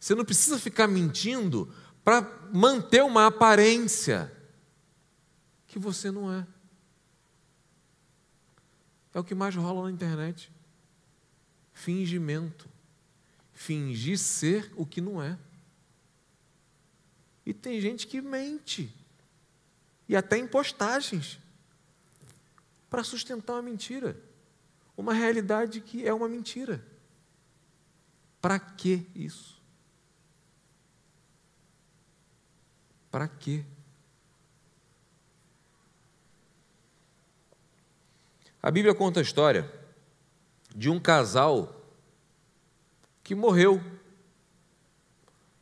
Você 0.00 0.14
não 0.14 0.24
precisa 0.24 0.58
ficar 0.58 0.86
mentindo 0.86 1.70
para 2.02 2.22
manter 2.50 3.02
uma 3.02 3.26
aparência 3.26 4.32
que 5.66 5.78
você 5.78 6.10
não 6.10 6.32
é. 6.32 6.46
É 9.16 9.18
o 9.18 9.24
que 9.24 9.34
mais 9.34 9.56
rola 9.56 9.84
na 9.84 9.90
internet. 9.90 10.52
Fingimento. 11.72 12.68
Fingir 13.54 14.18
ser 14.18 14.70
o 14.76 14.84
que 14.84 15.00
não 15.00 15.22
é. 15.22 15.38
E 17.46 17.54
tem 17.54 17.80
gente 17.80 18.06
que 18.06 18.20
mente. 18.20 18.94
E 20.06 20.14
até 20.14 20.36
em 20.36 20.46
postagens. 20.46 21.38
Para 22.90 23.02
sustentar 23.02 23.54
uma 23.54 23.62
mentira. 23.62 24.22
Uma 24.94 25.14
realidade 25.14 25.80
que 25.80 26.06
é 26.06 26.12
uma 26.12 26.28
mentira. 26.28 26.86
Para 28.38 28.58
que 28.58 29.06
isso? 29.14 29.58
Para 33.10 33.26
quê? 33.26 33.64
A 38.66 38.70
Bíblia 38.72 38.92
conta 38.92 39.20
a 39.20 39.22
história 39.22 39.72
de 40.74 40.90
um 40.90 40.98
casal 40.98 41.86
que 43.22 43.32
morreu 43.32 43.80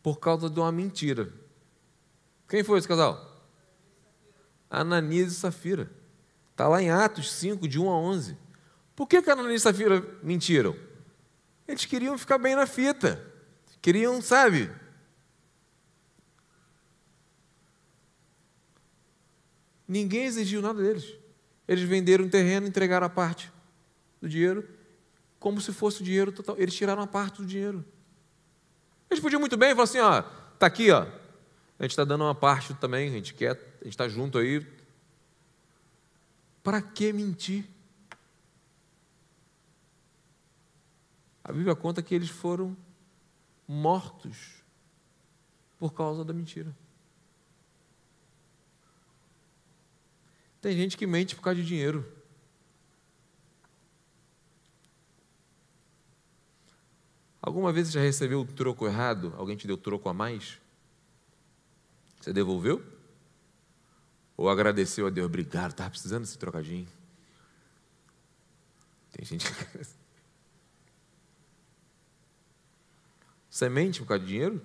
por 0.03 0.19
causa 0.19 0.49
de 0.49 0.59
uma 0.59 0.73
mentira. 0.73 1.31
Quem 2.49 2.65
foi 2.65 2.79
esse 2.79 2.89
casal? 2.89 3.47
Ananias 4.71 5.33
e 5.33 5.35
Safira. 5.35 5.91
Está 6.51 6.67
lá 6.67 6.81
em 6.81 6.89
Atos 6.89 7.31
5, 7.31 7.69
de 7.69 7.79
1 7.79 7.91
a 7.91 7.95
11. 7.95 8.39
Por 8.97 9.07
que, 9.07 9.21
que 9.21 9.29
Ananias 9.29 9.61
e 9.61 9.65
Safira 9.65 10.01
mentiram? 10.23 10.75
Eles 11.69 11.85
queriam 11.85 12.17
ficar 12.17 12.39
bem 12.39 12.57
na 12.57 12.67
fita. 12.67 13.23
Queriam, 13.83 14.23
sabe? 14.23 14.73
Ninguém 19.87 20.25
exigiu 20.25 20.63
nada 20.63 20.83
deles. 20.83 21.23
Eles 21.67 21.83
venderam 21.85 22.25
um 22.25 22.29
terreno, 22.29 22.67
entregaram 22.67 23.07
a 23.07 23.11
parte 23.11 23.53
do 24.21 24.29
dinheiro, 24.29 24.69
como 25.39 25.61
se 25.61 25.73
fosse 25.73 26.03
o 26.03 26.05
dinheiro 26.05 26.33
total. 26.33 26.57
Eles 26.59 26.75
tiraram 26.75 27.03
a 27.03 27.07
parte 27.07 27.43
do 27.43 27.47
dinheiro. 27.47 27.85
Eles 29.11 29.23
podiam 29.23 29.41
muito 29.41 29.57
bem 29.57 29.71
falar 29.71 29.85
assim: 29.85 29.99
ó, 29.99 30.23
tá 30.59 30.67
aqui, 30.67 30.91
ó. 30.91 31.03
A 31.79 31.83
gente 31.83 31.91
está 31.91 32.05
dando 32.05 32.25
uma 32.25 32.35
parte 32.35 32.75
também, 32.75 33.09
a 33.09 33.13
gente 33.13 33.35
quer, 33.35 33.53
a 33.81 33.85
gente 33.85 33.93
está 33.93 34.09
junto 34.09 34.39
aí. 34.39 34.67
Para 36.63 36.81
que 36.81 37.13
mentir? 37.13 37.69
A 41.43 41.53
Bíblia 41.53 41.75
conta 41.75 42.03
que 42.03 42.15
eles 42.15 42.31
foram 42.31 42.75
mortos 43.69 44.63
por 45.79 45.93
causa 45.93 46.25
da 46.25 46.33
mentira. 46.33 46.75
Tem 50.65 50.75
gente 50.75 50.97
que 50.97 51.07
mente 51.07 51.37
por 51.37 51.43
causa 51.43 51.61
de 51.61 51.67
dinheiro. 51.67 52.11
Alguma 57.43 57.71
vez 57.71 57.89
você 57.89 57.93
já 57.93 58.01
recebeu 58.01 58.41
o 58.41 58.47
troco 58.47 58.87
errado? 58.87 59.35
Alguém 59.37 59.59
te 59.59 59.67
deu 59.67 59.77
troco 59.77 60.09
a 60.09 60.15
mais? 60.15 60.59
Você 62.19 62.33
devolveu? 62.33 62.83
Ou 64.39 64.49
agradeceu 64.49 65.07
a 65.07 65.11
Deus? 65.11 65.27
Obrigado, 65.27 65.73
estava 65.73 65.91
precisando 65.91 66.23
desse 66.23 66.39
trocadinho. 66.39 66.89
Tem 69.13 69.23
gente 69.23 69.45
que. 69.45 69.53
Você 73.51 73.69
mente 73.69 74.01
por 74.01 74.09
causa 74.09 74.25
de 74.25 74.31
dinheiro? 74.31 74.65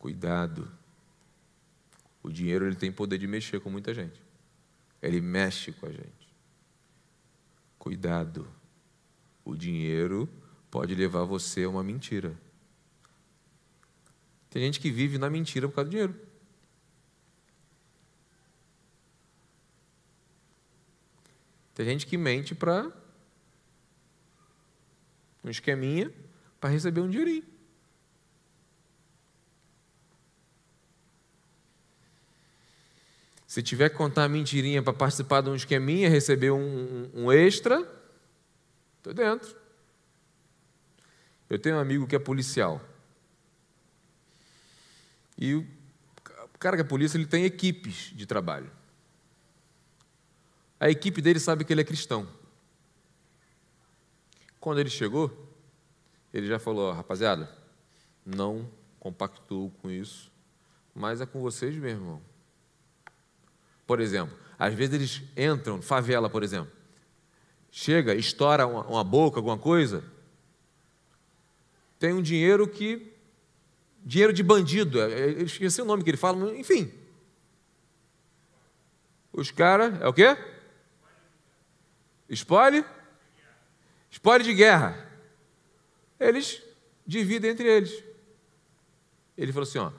Cuidado. 0.00 0.66
O 2.22 2.30
dinheiro 2.32 2.66
ele 2.66 2.74
tem 2.74 2.90
poder 2.90 3.18
de 3.18 3.26
mexer 3.26 3.60
com 3.60 3.68
muita 3.68 3.92
gente. 3.92 4.18
Ele 5.02 5.20
mexe 5.20 5.72
com 5.72 5.84
a 5.84 5.92
gente. 5.92 6.34
Cuidado. 7.78 8.48
O 9.44 9.54
dinheiro 9.54 10.26
pode 10.70 10.94
levar 10.94 11.24
você 11.24 11.64
a 11.64 11.68
uma 11.68 11.84
mentira. 11.84 12.34
Tem 14.48 14.62
gente 14.62 14.80
que 14.80 14.90
vive 14.90 15.18
na 15.18 15.28
mentira 15.28 15.68
por 15.68 15.74
causa 15.74 15.90
do 15.90 15.92
dinheiro. 15.92 16.18
Tem 21.74 21.84
gente 21.84 22.06
que 22.06 22.16
mente 22.16 22.54
para 22.54 22.90
um 25.44 25.50
esqueminha 25.50 26.10
para 26.58 26.70
receber 26.70 27.02
um 27.02 27.10
dinheirinho. 27.10 27.59
Se 33.50 33.64
tiver 33.64 33.88
que 33.88 33.96
contar 33.96 34.28
mentirinha 34.28 34.80
para 34.80 34.92
participar 34.92 35.40
de 35.40 35.50
um 35.50 35.56
esqueminha, 35.56 36.08
receber 36.08 36.52
um, 36.52 36.60
um, 36.62 37.10
um 37.24 37.32
extra, 37.32 37.80
estou 38.98 39.12
dentro. 39.12 39.56
Eu 41.48 41.58
tenho 41.58 41.74
um 41.74 41.80
amigo 41.80 42.06
que 42.06 42.14
é 42.14 42.18
policial. 42.20 42.80
E 45.36 45.56
o 45.56 45.66
cara 46.60 46.76
que 46.76 46.82
é 46.82 46.84
polícia, 46.84 47.18
ele 47.18 47.26
tem 47.26 47.44
equipes 47.44 48.12
de 48.14 48.24
trabalho. 48.24 48.70
A 50.78 50.88
equipe 50.88 51.20
dele 51.20 51.40
sabe 51.40 51.64
que 51.64 51.72
ele 51.72 51.80
é 51.80 51.84
cristão. 51.84 52.28
Quando 54.60 54.78
ele 54.78 54.90
chegou, 54.90 55.52
ele 56.32 56.46
já 56.46 56.60
falou: 56.60 56.92
rapaziada, 56.92 57.52
não 58.24 58.70
compactuo 59.00 59.72
com 59.82 59.90
isso, 59.90 60.30
mas 60.94 61.20
é 61.20 61.26
com 61.26 61.40
vocês 61.40 61.74
mesmo, 61.74 62.00
irmão. 62.00 62.29
Por 63.90 63.98
exemplo, 63.98 64.38
às 64.56 64.72
vezes 64.72 64.94
eles 64.94 65.22
entram, 65.36 65.82
favela, 65.82 66.30
por 66.30 66.44
exemplo, 66.44 66.70
chega, 67.72 68.14
estoura 68.14 68.64
uma, 68.64 68.86
uma 68.86 69.02
boca, 69.02 69.40
alguma 69.40 69.58
coisa, 69.58 70.04
tem 71.98 72.12
um 72.12 72.22
dinheiro 72.22 72.68
que. 72.68 73.12
Dinheiro 74.04 74.32
de 74.32 74.44
bandido, 74.44 75.00
é, 75.00 75.10
é, 75.10 75.30
eu 75.30 75.44
esqueci 75.44 75.82
o 75.82 75.84
nome 75.84 76.04
que 76.04 76.10
ele 76.10 76.16
fala, 76.16 76.56
enfim. 76.56 76.94
Os 79.32 79.50
caras, 79.50 80.00
é 80.00 80.06
o 80.06 80.12
quê? 80.12 80.38
Spoiler? 82.28 82.84
Spoiler 84.08 84.46
de 84.46 84.54
guerra. 84.54 85.04
Eles 86.20 86.62
dividem 87.04 87.50
entre 87.50 87.66
eles. 87.66 88.04
Ele 89.36 89.52
falou 89.52 89.68
assim: 89.68 89.78
ó, 89.78 89.90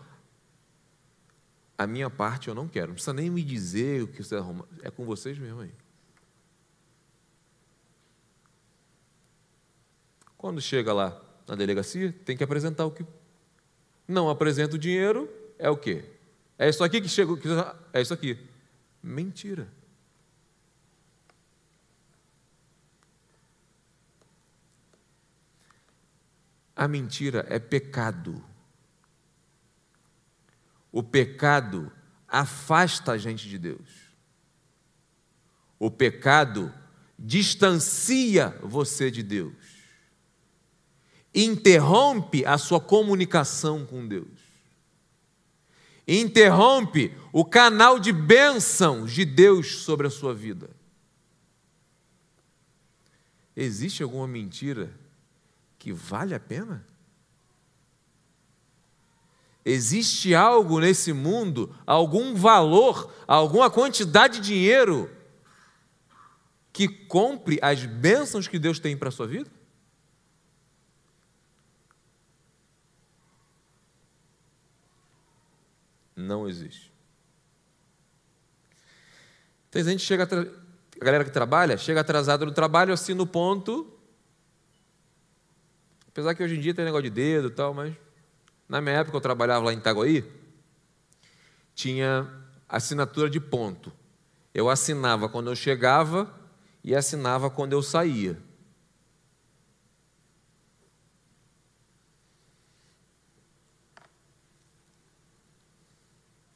a 1.82 1.88
minha 1.88 2.10
parte 2.10 2.48
eu 2.48 2.56
não 2.56 2.68
quero. 2.68 2.88
Não 2.88 2.94
precisa 2.94 3.14
nem 3.14 3.30
me 3.30 3.44
dizer 3.44 4.04
o 4.04 4.08
que 4.08 4.24
você 4.24 4.36
arruma. 4.36 4.68
É 4.84 4.92
com 4.92 5.04
vocês 5.04 5.38
mesmo 5.38 5.62
aí. 5.62 5.72
Quando 10.38 10.62
chega 10.62 10.94
lá 10.94 11.20
na 11.48 11.56
delegacia, 11.56 12.14
tem 12.26 12.38
que 12.38 12.44
apresentar 12.44 12.86
o 12.86 12.92
que. 12.92 13.06
Não 14.08 14.30
apresenta 14.30 14.76
o 14.76 14.80
dinheiro, 14.80 15.30
é 15.58 15.70
o 15.70 15.78
quê? 15.78 16.06
É 16.58 16.70
isso 16.70 16.84
aqui 16.84 17.02
que 17.02 17.10
chegou. 17.10 17.40
É 17.94 18.02
isso 18.02 18.14
aqui. 18.14 18.38
Mentira. 19.02 19.68
A 26.76 26.88
mentira 26.88 27.46
é 27.50 27.60
pecado. 27.60 28.51
O 30.92 31.02
pecado 31.02 31.92
afasta 32.28 33.14
a 33.14 33.18
gente 33.18 33.48
de 33.48 33.58
Deus. 33.58 33.90
O 35.80 35.90
pecado 35.90 36.74
distancia 37.18 38.58
você 38.62 39.10
de 39.10 39.24
Deus. 39.24 39.54
Interrompe 41.34 42.46
a 42.46 42.58
sua 42.58 42.80
comunicação 42.80 43.86
com 43.86 44.08
Deus. 44.08 44.42
Interrompe 46.08 47.16
o 47.32 47.46
canal 47.46 48.00
de 48.00 48.12
bênção 48.12 49.06
de 49.06 49.24
Deus 49.24 49.78
sobre 49.78 50.08
a 50.08 50.10
sua 50.10 50.34
vida. 50.34 50.70
Existe 53.56 54.04
alguma 54.04 54.28
mentira 54.28 54.92
que 55.78 55.94
vale 55.94 56.34
a 56.34 56.40
pena? 56.40 56.86
Existe 59.64 60.34
algo 60.34 60.80
nesse 60.80 61.14
mundo, 61.14 61.76
algum 61.86 62.34
valor, 62.34 63.14
alguma 63.28 63.70
quantidade 63.70 64.40
de 64.40 64.48
dinheiro 64.48 65.10
que 66.74 66.88
compre 66.88 67.60
as 67.62 67.86
bênçãos 67.86 68.48
que 68.48 68.58
Deus 68.58 68.80
tem 68.80 68.98
para 68.98 69.10
a 69.10 69.12
sua 69.12 69.28
vida? 69.28 69.50
Não 76.16 76.48
existe. 76.48 76.92
Tem 79.70 79.84
gente 79.84 80.00
que 80.00 80.06
chega, 80.06 80.24
a 80.24 81.04
galera 81.06 81.24
que 81.24 81.32
trabalha, 81.32 81.78
chega 81.78 82.02
atrasada 82.02 82.46
no 82.46 82.52
trabalho, 82.52 82.94
assim 82.94 83.14
no 83.14 83.26
ponto. 83.26 83.92
Apesar 86.08 86.36
que 86.36 86.44
hoje 86.44 86.58
em 86.58 86.60
dia 86.60 86.74
tem 86.74 86.84
negócio 86.84 87.04
de 87.04 87.10
dedo 87.10 87.48
e 87.48 87.52
tal, 87.52 87.74
mas 87.74 87.96
na 88.72 88.80
minha 88.80 88.96
época, 88.96 89.18
eu 89.18 89.22
trabalhava 89.22 89.66
lá 89.66 89.74
em 89.74 89.80
Itaguaí, 89.80 90.24
tinha 91.76 92.26
assinatura 92.70 93.30
de 93.30 93.38
ponto. 93.38 93.92
Eu 94.54 94.70
assinava 94.70 95.28
quando 95.28 95.52
eu 95.52 95.56
chegava 95.58 96.34
e 96.82 96.96
assinava 96.96 97.50
quando 97.50 97.74
eu 97.74 97.84
saía. 97.84 98.42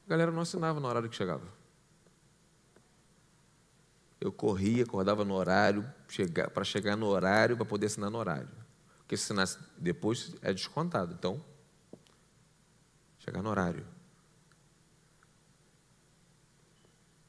A 0.05 0.09
galera 0.09 0.31
não 0.31 0.43
assinava 0.43 0.79
no 0.79 0.87
horário 0.87 1.09
que 1.09 1.17
chegava. 1.17 1.43
Eu 4.21 4.31
corria, 4.31 4.85
acordava 4.85 5.25
no 5.25 5.33
horário, 5.33 5.83
para 6.53 6.63
chegar 6.63 6.95
no 6.95 7.07
horário, 7.07 7.57
para 7.57 7.65
poder 7.65 7.87
assinar 7.87 8.09
no 8.09 8.17
horário. 8.17 8.47
Porque 8.99 9.17
se 9.17 9.25
assinasse 9.25 9.59
depois 9.77 10.33
é 10.41 10.53
descontado. 10.53 11.13
Então, 11.13 11.43
chegar 13.25 13.41
no 13.41 13.49
horário. 13.49 13.85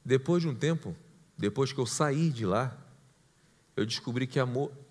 Depois 0.04 0.42
de 0.42 0.48
um 0.48 0.54
tempo, 0.54 0.94
depois 1.36 1.72
que 1.72 1.80
eu 1.80 1.86
saí 1.86 2.30
de 2.30 2.44
lá, 2.44 2.76
eu 3.74 3.84
descobri 3.86 4.26
que 4.26 4.38
a, 4.38 4.46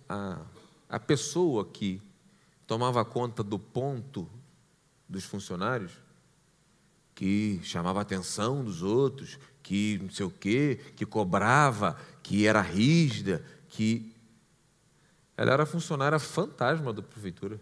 a, 0.09 0.41
a 0.89 0.99
pessoa 0.99 1.63
que 1.63 2.01
tomava 2.67 3.05
conta 3.05 3.43
do 3.43 3.59
ponto 3.59 4.29
dos 5.07 5.23
funcionários, 5.23 5.91
que 7.13 7.61
chamava 7.63 7.99
a 7.99 8.01
atenção 8.01 8.63
dos 8.63 8.81
outros, 8.81 9.39
que 9.63 9.99
não 10.01 10.09
sei 10.09 10.25
o 10.25 10.31
quê, 10.31 10.79
que 10.95 11.05
cobrava, 11.05 11.97
que 12.21 12.45
era 12.45 12.61
rígida, 12.61 13.45
que. 13.69 14.13
Ela 15.37 15.53
era 15.53 15.65
funcionária 15.65 16.17
fantasma 16.19 16.91
da 16.91 17.01
prefeitura. 17.01 17.59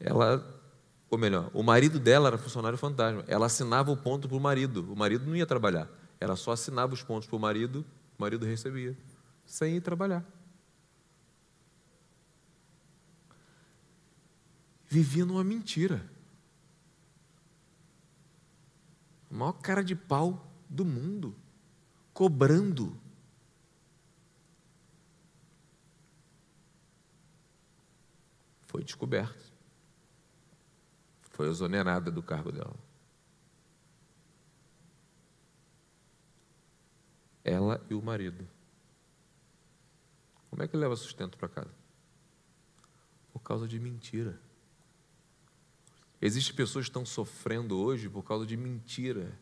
Ela, 0.00 0.42
ou 1.10 1.18
melhor, 1.18 1.50
o 1.52 1.62
marido 1.62 2.00
dela 2.00 2.28
era 2.28 2.38
funcionário 2.38 2.78
fantasma. 2.78 3.22
Ela 3.28 3.46
assinava 3.46 3.92
o 3.92 3.96
ponto 3.96 4.26
para 4.26 4.36
o 4.36 4.40
marido. 4.40 4.90
O 4.90 4.96
marido 4.96 5.26
não 5.26 5.36
ia 5.36 5.46
trabalhar. 5.46 5.88
Ela 6.18 6.36
só 6.36 6.52
assinava 6.52 6.94
os 6.94 7.02
pontos 7.02 7.28
para 7.28 7.36
o 7.36 7.40
marido, 7.40 7.84
o 8.18 8.20
marido 8.20 8.46
recebia, 8.46 8.96
sem 9.44 9.76
ir 9.76 9.80
trabalhar. 9.80 10.24
Vivia 14.86 15.24
numa 15.24 15.44
mentira. 15.44 16.04
A 19.30 19.34
maior 19.34 19.52
cara 19.52 19.84
de 19.84 19.94
pau 19.94 20.50
do 20.68 20.84
mundo, 20.84 21.34
cobrando. 22.12 22.98
Foi 28.66 28.82
descoberto 28.82 29.49
foi 31.40 31.48
exonerada 31.48 32.10
do 32.10 32.22
cargo 32.22 32.52
dela. 32.52 32.76
Ela 37.42 37.82
e 37.88 37.94
o 37.94 38.02
marido. 38.02 38.46
Como 40.50 40.62
é 40.62 40.68
que 40.68 40.76
leva 40.76 40.94
sustento 40.96 41.38
para 41.38 41.48
casa? 41.48 41.74
Por 43.32 43.40
causa 43.40 43.66
de 43.66 43.80
mentira. 43.80 44.38
Existem 46.20 46.54
pessoas 46.54 46.84
que 46.84 46.90
estão 46.90 47.06
sofrendo 47.06 47.78
hoje 47.78 48.06
por 48.06 48.22
causa 48.22 48.44
de 48.44 48.54
mentira. 48.54 49.32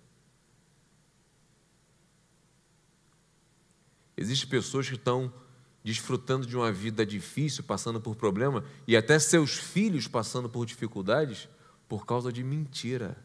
Existem 4.17 4.49
pessoas 4.49 4.89
que 4.89 4.95
estão 4.95 5.35
desfrutando 5.83 6.47
de 6.47 6.57
uma 6.57 6.71
vida 6.71 7.05
difícil, 7.05 7.65
passando 7.65 8.01
por 8.01 8.15
problema, 8.15 8.65
e 8.87 8.97
até 8.97 9.19
seus 9.19 9.55
filhos 9.55 10.07
passando 10.07 10.49
por 10.49 10.65
dificuldades 10.65 11.49
por 11.88 12.05
causa 12.05 12.31
de 12.31 12.44
mentira. 12.44 13.16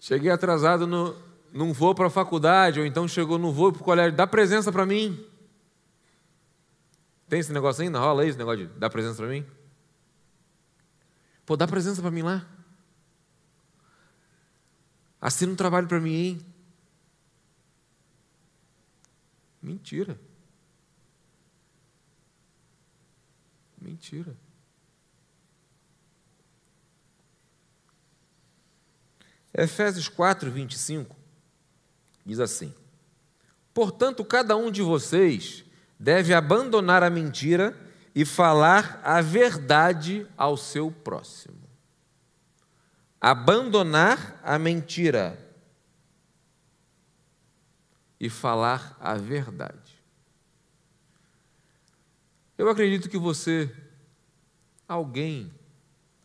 Cheguei 0.00 0.30
atrasado 0.30 0.86
no, 0.88 1.14
num 1.52 1.72
voo 1.72 1.94
para 1.94 2.08
a 2.08 2.10
faculdade, 2.10 2.80
ou 2.80 2.86
então 2.86 3.06
chegou 3.06 3.38
no 3.38 3.52
voo 3.52 3.72
para 3.72 3.80
o 3.80 3.84
colégio, 3.84 4.16
dá 4.16 4.26
presença 4.26 4.72
para 4.72 4.84
mim. 4.84 5.24
Tem 7.28 7.38
esse 7.38 7.52
negócio 7.52 7.84
ainda? 7.84 8.00
Rola 8.00 8.22
aí 8.22 8.28
esse 8.28 8.38
negócio 8.38 8.66
de 8.66 8.72
dar 8.74 8.90
presença 8.90 9.18
para 9.18 9.28
mim? 9.28 9.46
Pô, 11.46 11.56
dá 11.56 11.68
presença 11.68 12.02
para 12.02 12.10
mim 12.10 12.22
lá. 12.22 12.44
Assina 15.20 15.52
um 15.52 15.56
trabalho 15.56 15.86
para 15.86 16.00
mim, 16.00 16.14
hein? 16.14 16.49
Mentira. 19.62 20.18
Mentira. 23.80 24.36
Efésios 29.52 30.08
4, 30.08 30.50
25 30.50 31.16
diz 32.24 32.38
assim: 32.38 32.72
Portanto, 33.74 34.24
cada 34.24 34.56
um 34.56 34.70
de 34.70 34.82
vocês 34.82 35.64
deve 35.98 36.32
abandonar 36.32 37.02
a 37.02 37.10
mentira 37.10 37.76
e 38.14 38.24
falar 38.24 39.00
a 39.04 39.20
verdade 39.20 40.26
ao 40.36 40.56
seu 40.56 40.90
próximo. 40.90 41.58
Abandonar 43.20 44.40
a 44.42 44.58
mentira 44.58 45.49
e 48.20 48.28
falar 48.28 48.94
a 49.00 49.14
verdade. 49.14 49.98
Eu 52.58 52.68
acredito 52.68 53.08
que 53.08 53.16
você, 53.16 53.74
alguém, 54.86 55.50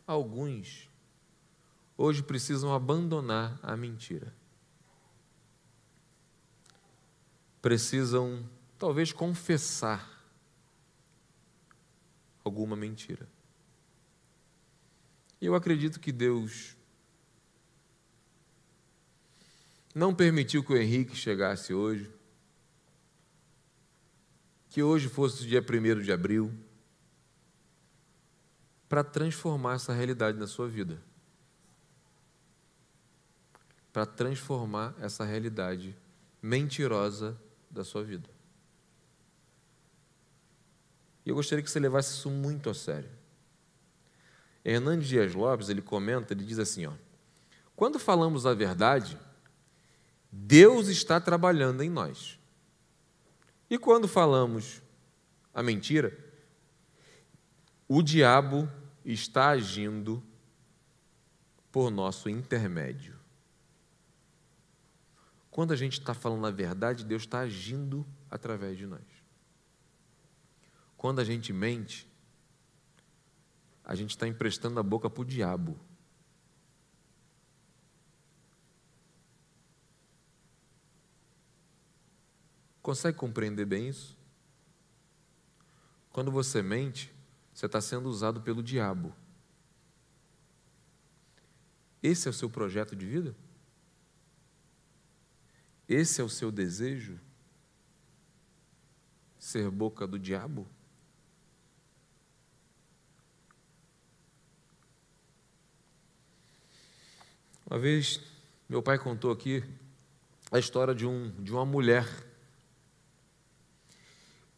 alguns, 0.06 0.90
hoje 1.96 2.22
precisam 2.22 2.74
abandonar 2.74 3.58
a 3.62 3.74
mentira. 3.74 4.34
Precisam, 7.62 8.46
talvez, 8.78 9.10
confessar 9.10 10.06
alguma 12.44 12.76
mentira. 12.76 13.26
Eu 15.40 15.54
acredito 15.54 15.98
que 15.98 16.12
Deus 16.12 16.75
não 19.96 20.14
permitiu 20.14 20.62
que 20.62 20.74
o 20.74 20.76
Henrique 20.76 21.16
chegasse 21.16 21.72
hoje, 21.72 22.12
que 24.68 24.82
hoje 24.82 25.08
fosse 25.08 25.42
o 25.42 25.46
dia 25.46 25.62
1 25.62 26.02
de 26.02 26.12
abril, 26.12 26.52
para 28.86 29.02
transformar 29.02 29.76
essa 29.76 29.94
realidade 29.94 30.36
na 30.36 30.46
sua 30.46 30.68
vida. 30.68 31.00
Para 33.90 34.04
transformar 34.04 34.94
essa 35.00 35.24
realidade 35.24 35.96
mentirosa 36.42 37.34
da 37.70 37.82
sua 37.82 38.04
vida. 38.04 38.28
E 41.24 41.30
eu 41.30 41.34
gostaria 41.34 41.64
que 41.64 41.70
você 41.70 41.80
levasse 41.80 42.12
isso 42.12 42.28
muito 42.28 42.68
a 42.68 42.74
sério. 42.74 43.08
Hernandes 44.62 45.08
Dias 45.08 45.34
Lopes, 45.34 45.70
ele 45.70 45.80
comenta, 45.80 46.34
ele 46.34 46.44
diz 46.44 46.58
assim, 46.58 46.84
ó, 46.84 46.92
quando 47.74 47.98
falamos 47.98 48.44
a 48.44 48.52
verdade, 48.52 49.18
Deus 50.30 50.88
está 50.88 51.20
trabalhando 51.20 51.82
em 51.82 51.90
nós. 51.90 52.38
E 53.68 53.78
quando 53.78 54.06
falamos 54.06 54.82
a 55.52 55.62
mentira, 55.62 56.16
o 57.88 58.02
diabo 58.02 58.68
está 59.04 59.50
agindo 59.50 60.22
por 61.70 61.90
nosso 61.90 62.28
intermédio. 62.28 63.16
Quando 65.50 65.72
a 65.72 65.76
gente 65.76 65.98
está 65.98 66.12
falando 66.12 66.46
a 66.46 66.50
verdade, 66.50 67.04
Deus 67.04 67.22
está 67.22 67.40
agindo 67.40 68.06
através 68.30 68.76
de 68.76 68.86
nós. 68.86 69.00
Quando 70.96 71.20
a 71.20 71.24
gente 71.24 71.52
mente, 71.52 72.06
a 73.84 73.94
gente 73.94 74.10
está 74.10 74.26
emprestando 74.26 74.80
a 74.80 74.82
boca 74.82 75.08
para 75.08 75.22
o 75.22 75.24
diabo. 75.24 75.78
Consegue 82.86 83.18
compreender 83.18 83.64
bem 83.64 83.88
isso? 83.88 84.16
Quando 86.12 86.30
você 86.30 86.62
mente, 86.62 87.12
você 87.52 87.66
está 87.66 87.80
sendo 87.80 88.08
usado 88.08 88.40
pelo 88.40 88.62
diabo. 88.62 89.12
Esse 92.00 92.28
é 92.28 92.30
o 92.30 92.32
seu 92.32 92.48
projeto 92.48 92.94
de 92.94 93.04
vida? 93.04 93.34
Esse 95.88 96.20
é 96.20 96.24
o 96.24 96.28
seu 96.28 96.52
desejo? 96.52 97.18
Ser 99.36 99.68
boca 99.68 100.06
do 100.06 100.16
diabo? 100.16 100.64
Uma 107.68 107.80
vez, 107.80 108.20
meu 108.68 108.80
pai 108.80 108.96
contou 108.96 109.32
aqui 109.32 109.64
a 110.52 110.58
história 110.60 110.94
de, 110.94 111.04
um, 111.04 111.32
de 111.42 111.50
uma 111.50 111.66
mulher 111.66 112.06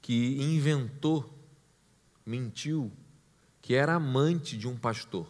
que 0.08 0.40
inventou, 0.40 1.30
mentiu, 2.24 2.90
que 3.60 3.74
era 3.74 3.96
amante 3.96 4.56
de 4.56 4.66
um 4.66 4.74
pastor. 4.74 5.28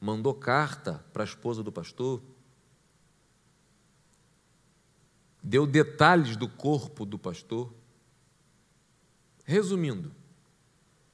Mandou 0.00 0.34
carta 0.34 0.94
para 1.12 1.22
a 1.22 1.24
esposa 1.24 1.62
do 1.62 1.70
pastor, 1.70 2.20
deu 5.40 5.68
detalhes 5.68 6.36
do 6.36 6.48
corpo 6.48 7.06
do 7.06 7.16
pastor. 7.16 7.72
Resumindo, 9.44 10.12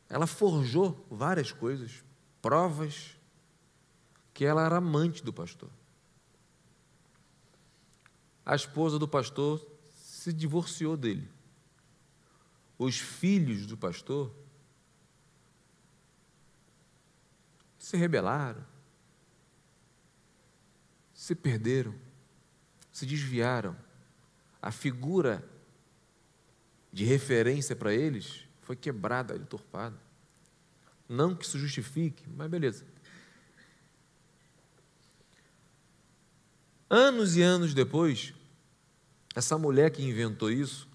ela 0.08 0.26
forjou 0.26 1.06
várias 1.10 1.52
coisas 1.52 2.02
provas 2.40 3.18
que 4.32 4.46
ela 4.46 4.64
era 4.64 4.78
amante 4.78 5.22
do 5.22 5.30
pastor. 5.30 5.68
A 8.48 8.56
esposa 8.56 8.98
do 8.98 9.06
pastor 9.06 9.62
se 9.94 10.32
divorciou 10.32 10.96
dele. 10.96 11.28
Os 12.78 12.98
filhos 12.98 13.66
do 13.66 13.76
pastor 13.76 14.34
se 17.78 17.94
rebelaram, 17.98 18.64
se 21.12 21.34
perderam, 21.34 21.94
se 22.90 23.04
desviaram. 23.04 23.76
A 24.62 24.70
figura 24.70 25.46
de 26.90 27.04
referência 27.04 27.76
para 27.76 27.92
eles 27.92 28.44
foi 28.62 28.76
quebrada, 28.76 29.36
entorpada. 29.36 30.00
Não 31.06 31.36
que 31.36 31.44
isso 31.44 31.58
justifique, 31.58 32.24
mas 32.34 32.48
beleza. 32.48 32.86
Anos 36.88 37.36
e 37.36 37.42
anos 37.42 37.74
depois, 37.74 38.32
essa 39.34 39.56
mulher 39.56 39.90
que 39.90 40.02
inventou 40.02 40.50
isso, 40.50 40.88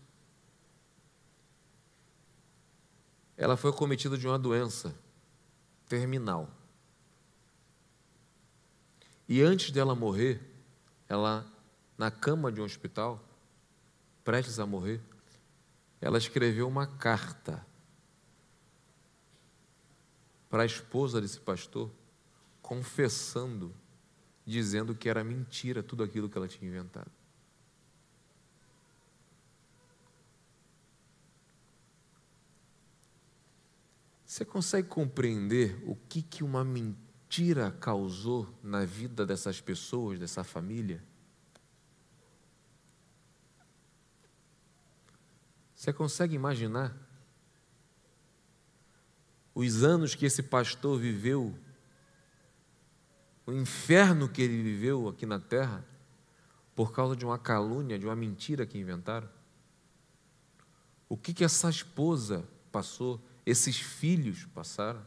ela 3.37 3.57
foi 3.57 3.73
cometida 3.73 4.17
de 4.17 4.27
uma 4.27 4.37
doença 4.37 4.95
terminal. 5.87 6.49
E 9.27 9.41
antes 9.41 9.71
dela 9.71 9.95
morrer, 9.95 10.41
ela, 11.07 11.45
na 11.97 12.11
cama 12.11 12.51
de 12.51 12.61
um 12.61 12.63
hospital, 12.63 13.23
prestes 14.23 14.59
a 14.59 14.65
morrer, 14.65 15.01
ela 15.99 16.17
escreveu 16.17 16.67
uma 16.67 16.85
carta 16.85 17.65
para 20.49 20.63
a 20.63 20.65
esposa 20.65 21.19
desse 21.19 21.39
pastor, 21.39 21.89
confessando, 22.61 23.73
dizendo 24.45 24.93
que 24.93 25.09
era 25.09 25.23
mentira 25.23 25.81
tudo 25.81 26.03
aquilo 26.03 26.29
que 26.29 26.37
ela 26.37 26.47
tinha 26.47 26.69
inventado. 26.69 27.11
Você 34.33 34.43
consegue 34.43 34.87
compreender 34.87 35.79
o 35.85 35.95
que, 35.95 36.23
que 36.23 36.43
uma 36.43 36.65
mentira 36.65 37.69
causou 37.69 38.51
na 38.63 38.83
vida 38.83 39.27
dessas 39.27 39.61
pessoas, 39.61 40.17
dessa 40.17 40.43
família? 40.43 41.03
Você 45.75 45.93
consegue 45.93 46.33
imaginar 46.33 46.97
os 49.53 49.83
anos 49.83 50.15
que 50.15 50.25
esse 50.25 50.41
pastor 50.41 50.97
viveu, 50.97 51.55
o 53.45 53.53
inferno 53.53 54.27
que 54.27 54.41
ele 54.41 54.63
viveu 54.63 55.09
aqui 55.09 55.27
na 55.27 55.39
terra, 55.39 55.85
por 56.75 56.91
causa 56.91 57.15
de 57.15 57.23
uma 57.23 57.37
calúnia, 57.37 57.99
de 57.99 58.07
uma 58.07 58.15
mentira 58.15 58.65
que 58.65 58.79
inventaram? 58.79 59.29
O 61.07 61.15
que, 61.15 61.35
que 61.35 61.43
essa 61.43 61.69
esposa 61.69 62.43
passou, 62.71 63.21
esses 63.45 63.77
filhos 63.77 64.45
passaram? 64.53 65.05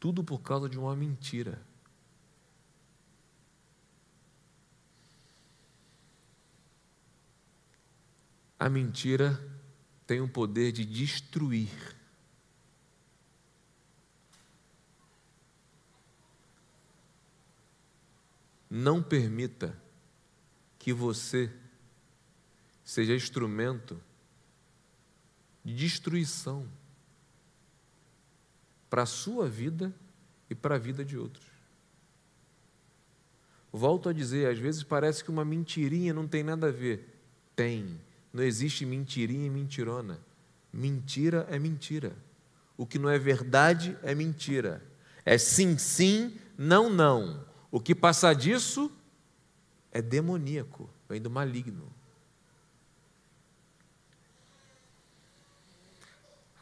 Tudo 0.00 0.24
por 0.24 0.40
causa 0.40 0.68
de 0.68 0.78
uma 0.78 0.96
mentira. 0.96 1.64
A 8.58 8.68
mentira 8.68 9.40
tem 10.06 10.20
o 10.20 10.28
poder 10.28 10.72
de 10.72 10.84
destruir. 10.84 11.96
Não 18.68 19.02
permita 19.02 19.76
que 20.78 20.92
você 20.92 21.52
seja 22.84 23.14
instrumento 23.14 24.00
de 25.64 25.74
destruição 25.74 26.66
para 28.90 29.02
a 29.02 29.06
sua 29.06 29.48
vida 29.48 29.94
e 30.50 30.54
para 30.54 30.74
a 30.74 30.78
vida 30.78 31.04
de 31.04 31.16
outros. 31.16 31.46
Volto 33.72 34.08
a 34.08 34.12
dizer, 34.12 34.50
às 34.50 34.58
vezes 34.58 34.82
parece 34.82 35.24
que 35.24 35.30
uma 35.30 35.44
mentirinha 35.44 36.12
não 36.12 36.28
tem 36.28 36.42
nada 36.42 36.68
a 36.68 36.70
ver. 36.70 37.18
Tem. 37.56 37.98
Não 38.32 38.42
existe 38.42 38.84
mentirinha 38.84 39.46
e 39.46 39.50
mentirona. 39.50 40.20
Mentira 40.70 41.46
é 41.50 41.58
mentira. 41.58 42.14
O 42.76 42.86
que 42.86 42.98
não 42.98 43.08
é 43.08 43.18
verdade 43.18 43.96
é 44.02 44.14
mentira. 44.14 44.82
É 45.24 45.38
sim, 45.38 45.78
sim, 45.78 46.36
não, 46.58 46.90
não. 46.90 47.46
O 47.70 47.80
que 47.80 47.94
passa 47.94 48.34
disso 48.34 48.92
é 49.90 50.02
demoníaco, 50.02 50.90
vem 51.08 51.20
do 51.20 51.30
maligno. 51.30 51.90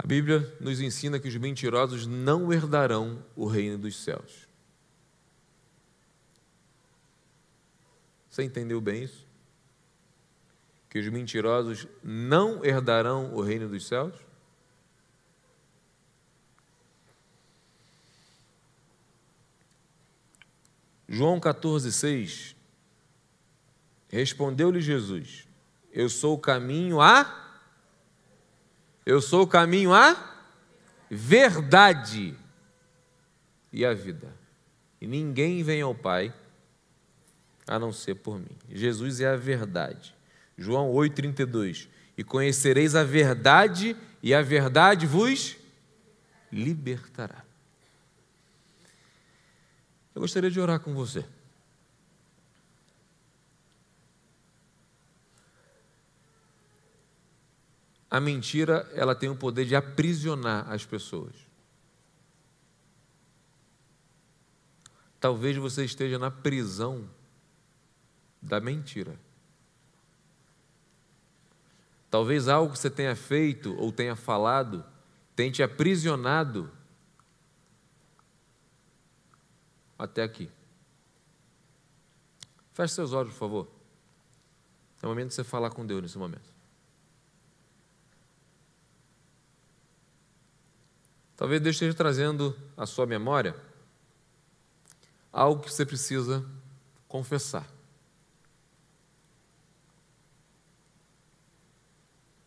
A 0.02 0.06
Bíblia 0.06 0.56
nos 0.58 0.80
ensina 0.80 1.20
que 1.20 1.28
os 1.28 1.36
mentirosos 1.36 2.06
não 2.06 2.50
herdarão 2.50 3.22
o 3.36 3.46
reino 3.46 3.76
dos 3.76 4.02
céus. 4.02 4.48
Você 8.30 8.42
entendeu 8.42 8.80
bem 8.80 9.04
isso? 9.04 9.30
que 10.90 10.98
os 10.98 11.08
mentirosos 11.08 11.86
não 12.02 12.64
herdarão 12.64 13.32
o 13.32 13.40
reino 13.40 13.68
dos 13.68 13.86
céus? 13.86 14.12
João 21.08 21.38
14, 21.38 21.92
6. 21.92 22.56
Respondeu-lhe 24.08 24.80
Jesus: 24.80 25.46
Eu 25.92 26.08
sou 26.08 26.34
o 26.34 26.40
caminho 26.40 27.00
a. 27.00 27.49
Eu 29.10 29.20
sou 29.20 29.42
o 29.42 29.46
caminho 29.46 29.92
a 29.92 30.38
verdade 31.10 32.32
e 33.72 33.84
a 33.84 33.92
vida. 33.92 34.32
E 35.00 35.06
ninguém 35.08 35.64
vem 35.64 35.82
ao 35.82 35.92
Pai 35.92 36.32
a 37.66 37.76
não 37.76 37.92
ser 37.92 38.14
por 38.14 38.38
mim. 38.38 38.56
Jesus 38.68 39.20
é 39.20 39.26
a 39.26 39.34
verdade. 39.34 40.14
João 40.56 40.92
8,32. 40.92 41.88
E 42.16 42.22
conhecereis 42.22 42.94
a 42.94 43.02
verdade, 43.02 43.96
e 44.22 44.32
a 44.32 44.42
verdade 44.42 45.08
vos 45.08 45.56
libertará. 46.52 47.44
Eu 50.14 50.20
gostaria 50.20 50.52
de 50.52 50.60
orar 50.60 50.78
com 50.78 50.94
você. 50.94 51.24
A 58.10 58.20
mentira, 58.20 58.90
ela 58.94 59.14
tem 59.14 59.28
o 59.28 59.36
poder 59.36 59.64
de 59.64 59.76
aprisionar 59.76 60.68
as 60.70 60.84
pessoas. 60.84 61.34
Talvez 65.20 65.56
você 65.56 65.84
esteja 65.84 66.18
na 66.18 66.30
prisão 66.30 67.08
da 68.42 68.58
mentira. 68.58 69.18
Talvez 72.10 72.48
algo 72.48 72.72
que 72.72 72.78
você 72.78 72.90
tenha 72.90 73.14
feito 73.14 73.76
ou 73.76 73.92
tenha 73.92 74.16
falado 74.16 74.84
tenha 75.40 75.50
te 75.50 75.62
aprisionado 75.62 76.70
até 79.98 80.22
aqui. 80.22 80.50
Feche 82.74 82.92
seus 82.92 83.14
olhos, 83.14 83.32
por 83.32 83.38
favor. 83.38 83.68
É 85.02 85.06
o 85.06 85.08
momento 85.08 85.28
de 85.28 85.34
você 85.34 85.44
falar 85.44 85.70
com 85.70 85.86
Deus 85.86 86.02
nesse 86.02 86.18
momento. 86.18 86.59
Talvez 91.40 91.58
Deus 91.62 91.76
esteja 91.76 91.94
trazendo 91.94 92.54
à 92.76 92.84
sua 92.84 93.06
memória 93.06 93.56
algo 95.32 95.62
que 95.62 95.72
você 95.72 95.86
precisa 95.86 96.44
confessar. 97.08 97.66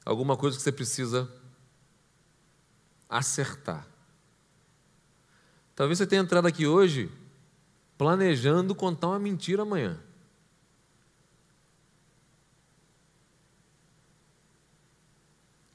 alguma 0.05 0.35
coisa 0.35 0.57
que 0.57 0.61
você 0.61 0.71
precisa 0.71 1.31
acertar. 3.09 3.87
Talvez 5.73 5.97
você 5.97 6.05
tenha 6.05 6.21
entrado 6.21 6.45
aqui 6.45 6.67
hoje 6.67 7.09
planejando 7.97 8.75
contar 8.75 9.07
uma 9.07 9.19
mentira 9.19 9.61
amanhã. 9.61 9.97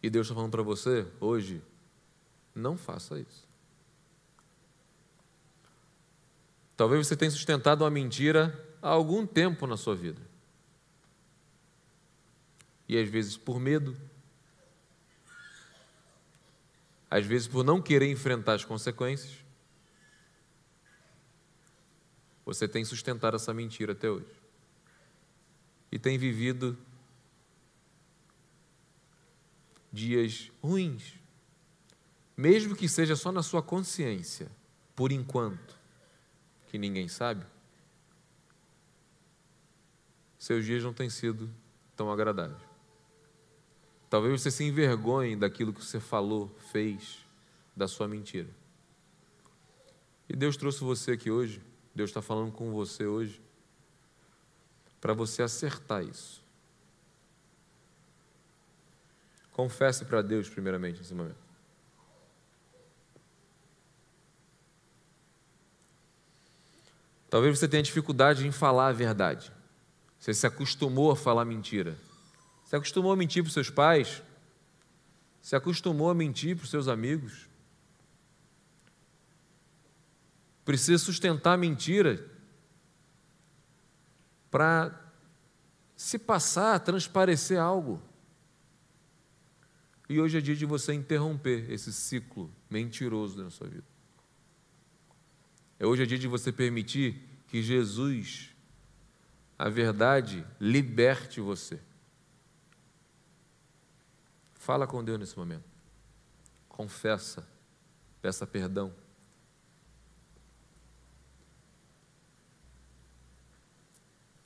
E 0.03 0.11
Deus 0.11 0.27
está 0.27 0.35
falando 0.35 0.53
para 0.53 0.63
você 0.63 1.07
hoje: 1.19 1.63
não 2.59 2.77
faça 2.77 3.19
isso. 3.19 3.47
Talvez 6.77 7.07
você 7.07 7.17
tenha 7.17 7.31
sustentado 7.31 7.83
uma 7.83 7.91
mentira 7.91 8.77
há 8.81 8.89
algum 8.89 9.27
tempo 9.27 9.67
na 9.67 9.77
sua 9.77 9.97
vida. 9.97 10.21
E 12.89 12.97
às 12.97 13.09
vezes 13.09 13.37
por 13.37 13.59
medo, 13.59 13.97
às 17.11 17.27
vezes 17.27 17.49
por 17.49 17.65
não 17.65 17.83
querer 17.83 18.11
enfrentar 18.11 18.55
as 18.55 18.65
consequências, 18.65 19.45
você 22.45 22.67
tem 22.67 22.85
sustentado 22.85 23.37
essa 23.37 23.53
mentira 23.53 23.93
até 23.93 24.09
hoje. 24.09 24.41
E 25.91 25.99
tem 25.99 26.17
vivido 26.17 26.79
dias 29.93 30.51
ruins, 30.63 31.18
mesmo 32.39 32.77
que 32.77 32.89
seja 32.89 33.17
só 33.17 33.33
na 33.33 33.43
sua 33.43 33.61
consciência, 33.61 34.49
por 34.95 35.11
enquanto, 35.11 35.77
que 36.69 36.79
ninguém 36.79 37.09
sabe, 37.09 37.45
seus 40.39 40.65
dias 40.65 40.85
não 40.85 40.95
têm 40.95 41.11
sido 41.11 41.51
tão 41.97 42.13
agradáveis. 42.13 42.63
Talvez 44.09 44.41
você 44.41 44.53
se 44.53 44.63
envergonhe 44.63 45.35
daquilo 45.35 45.73
que 45.73 45.85
você 45.85 45.99
falou, 45.99 46.49
fez, 46.71 47.27
da 47.75 47.89
sua 47.89 48.07
mentira. 48.07 48.49
E 50.29 50.37
Deus 50.37 50.57
trouxe 50.57 50.85
você 50.85 51.13
aqui 51.13 51.33
hoje, 51.33 51.61
Deus 51.93 52.11
está 52.11 52.23
falando 52.23 52.53
com 52.53 52.71
você 52.71 53.05
hoje, 53.05 53.43
para 55.01 55.13
você 55.13 55.43
acertar 55.43 56.05
isso. 56.05 56.41
Confesse 59.51 60.05
para 60.05 60.23
Deus, 60.23 60.49
primeiramente, 60.49 60.99
nesse 60.99 61.13
momento. 61.13 61.48
Talvez 67.31 67.59
você 67.59 67.69
tenha 67.69 67.83
dificuldade 67.83 68.47
em 68.47 68.53
falar 68.53 68.89
a 68.89 68.93
verdade. 68.93 69.53
Você 70.19 70.33
se 70.33 70.47
acostumou 70.47 71.11
a 71.11 71.17
falar 71.17 71.45
mentira. 71.45 71.97
Se 72.65 72.75
acostumou 72.75 73.13
a 73.13 73.17
mentir 73.17 73.43
para 73.43 73.49
os 73.49 73.55
seus 73.55 73.71
pais? 73.71 74.23
Se 75.41 75.55
acostumou 75.55 76.11
a 76.11 76.15
mentir 76.15 76.57
para 76.57 76.65
os 76.65 76.71
seus 76.71 76.89
amigos? 76.89 77.49
Precisa 80.65 81.03
sustentar 81.03 81.55
a 81.55 81.57
mentira 81.57 82.29
para 84.51 85.13
se 85.97 86.19
passar, 86.19 86.79
transparecer 86.81 87.59
algo. 87.59 88.03
E 90.09 90.21
hoje 90.21 90.39
é 90.39 90.41
dia 90.41 90.57
de 90.57 90.65
você 90.65 90.93
interromper 90.93 91.71
esse 91.71 91.93
ciclo 91.93 92.51
mentiroso 92.71 93.43
na 93.43 93.51
sua 93.51 93.69
vida. 93.69 93.98
É 95.79 95.87
hoje 95.87 96.03
é 96.03 96.07
dia 96.07 96.19
de 96.19 96.27
você 96.27 96.51
permitir 96.51 97.23
que 97.47 97.63
Jesus, 97.63 98.55
a 99.59 99.69
verdade, 99.69 100.47
liberte 100.61 101.41
você. 101.41 101.81
Fala 104.55 104.87
com 104.87 105.03
Deus 105.03 105.19
nesse 105.19 105.39
momento. 105.39 105.65
confessa, 106.69 107.45
peça 108.23 108.47
perdão. 108.47 108.95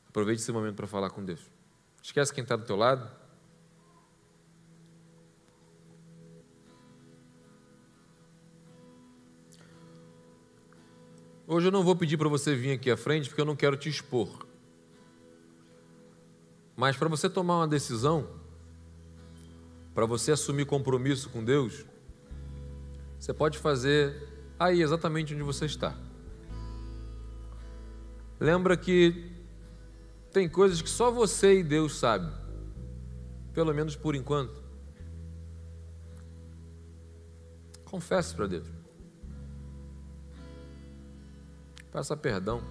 Aproveite 0.09 0.41
esse 0.43 0.53
momento 0.53 0.77
para 0.77 0.87
falar 0.87 1.11
com 1.11 1.25
Deus. 1.25 1.41
Esquece 2.03 2.33
quem 2.33 2.43
está 2.43 2.57
do 2.57 2.65
teu 2.65 2.77
lado. 2.77 3.11
Hoje 11.53 11.69
eu 11.69 11.71
não 11.71 11.83
vou 11.83 11.95
pedir 11.95 12.17
para 12.17 12.31
você 12.31 12.57
vir 12.57 12.73
aqui 12.73 12.91
à 12.91 12.97
frente 12.97 13.29
porque 13.29 13.43
eu 13.43 13.45
não 13.45 13.55
quero 13.55 13.77
te 13.77 13.87
expor. 13.87 14.47
Mas 16.75 16.97
para 16.97 17.11
você 17.11 17.29
tomar 17.29 17.59
uma 17.59 17.69
decisão, 17.69 18.27
para 19.95 20.07
você 20.07 20.33
assumir 20.33 20.65
compromisso 20.65 21.29
com 21.29 21.45
Deus, 21.45 21.85
você 23.21 23.35
pode 23.35 23.59
fazer 23.59 24.17
aí 24.59 24.81
exatamente 24.81 25.35
onde 25.35 25.43
você 25.43 25.67
está. 25.67 25.95
Lembra 28.41 28.75
que 28.75 29.31
tem 30.33 30.49
coisas 30.49 30.81
que 30.81 30.89
só 30.89 31.11
você 31.11 31.59
e 31.59 31.63
Deus 31.63 31.99
sabem, 31.99 32.33
pelo 33.53 33.75
menos 33.75 33.95
por 33.95 34.15
enquanto. 34.15 34.63
Confesse 37.85 38.35
para 38.35 38.47
Deus. 38.47 38.82
Peça 41.93 42.17
perdão. 42.17 42.63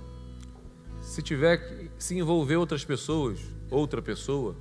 Se 0.99 1.21
tiver 1.21 1.91
se 1.97 2.17
envolver 2.17 2.57
outras 2.57 2.83
pessoas, 2.83 3.39
outra 3.69 4.01
pessoa, 4.01 4.55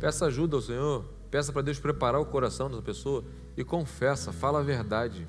peça 0.00 0.26
ajuda 0.26 0.56
ao 0.56 0.62
Senhor, 0.62 1.04
peça 1.30 1.52
para 1.52 1.62
Deus 1.62 1.78
preparar 1.78 2.20
o 2.20 2.26
coração 2.26 2.70
dessa 2.70 2.82
pessoa 2.82 3.22
e 3.56 3.62
confessa, 3.62 4.32
fala 4.32 4.60
a 4.60 4.62
verdade. 4.62 5.28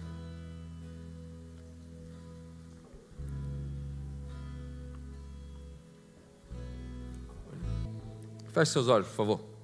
Feche 8.53 8.71
seus 8.71 8.87
olhos, 8.87 9.07
por 9.07 9.15
favor. 9.15 9.56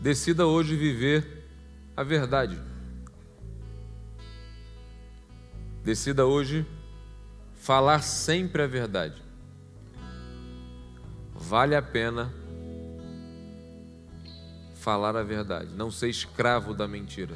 Decida 0.00 0.46
hoje 0.46 0.76
viver 0.76 1.44
a 1.96 2.04
verdade. 2.04 2.58
Decida 5.82 6.24
hoje 6.24 6.64
falar 7.54 8.02
sempre 8.02 8.62
a 8.62 8.66
verdade. 8.66 9.20
Vale 11.34 11.74
a 11.74 11.82
pena 11.82 12.32
falar 14.74 15.16
a 15.16 15.22
verdade, 15.22 15.74
não 15.74 15.90
ser 15.90 16.08
escravo 16.08 16.72
da 16.72 16.86
mentira. 16.86 17.34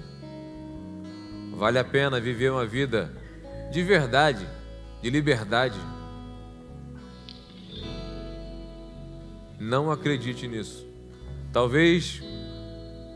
Vale 1.57 1.79
a 1.79 1.85
pena 1.85 2.21
viver 2.21 2.51
uma 2.51 2.65
vida 2.65 3.13
de 3.73 3.83
verdade, 3.83 4.47
de 5.03 5.11
liberdade. 5.11 5.79
Não 9.59 9.91
acredite 9.91 10.47
nisso. 10.47 10.87
Talvez 11.53 12.23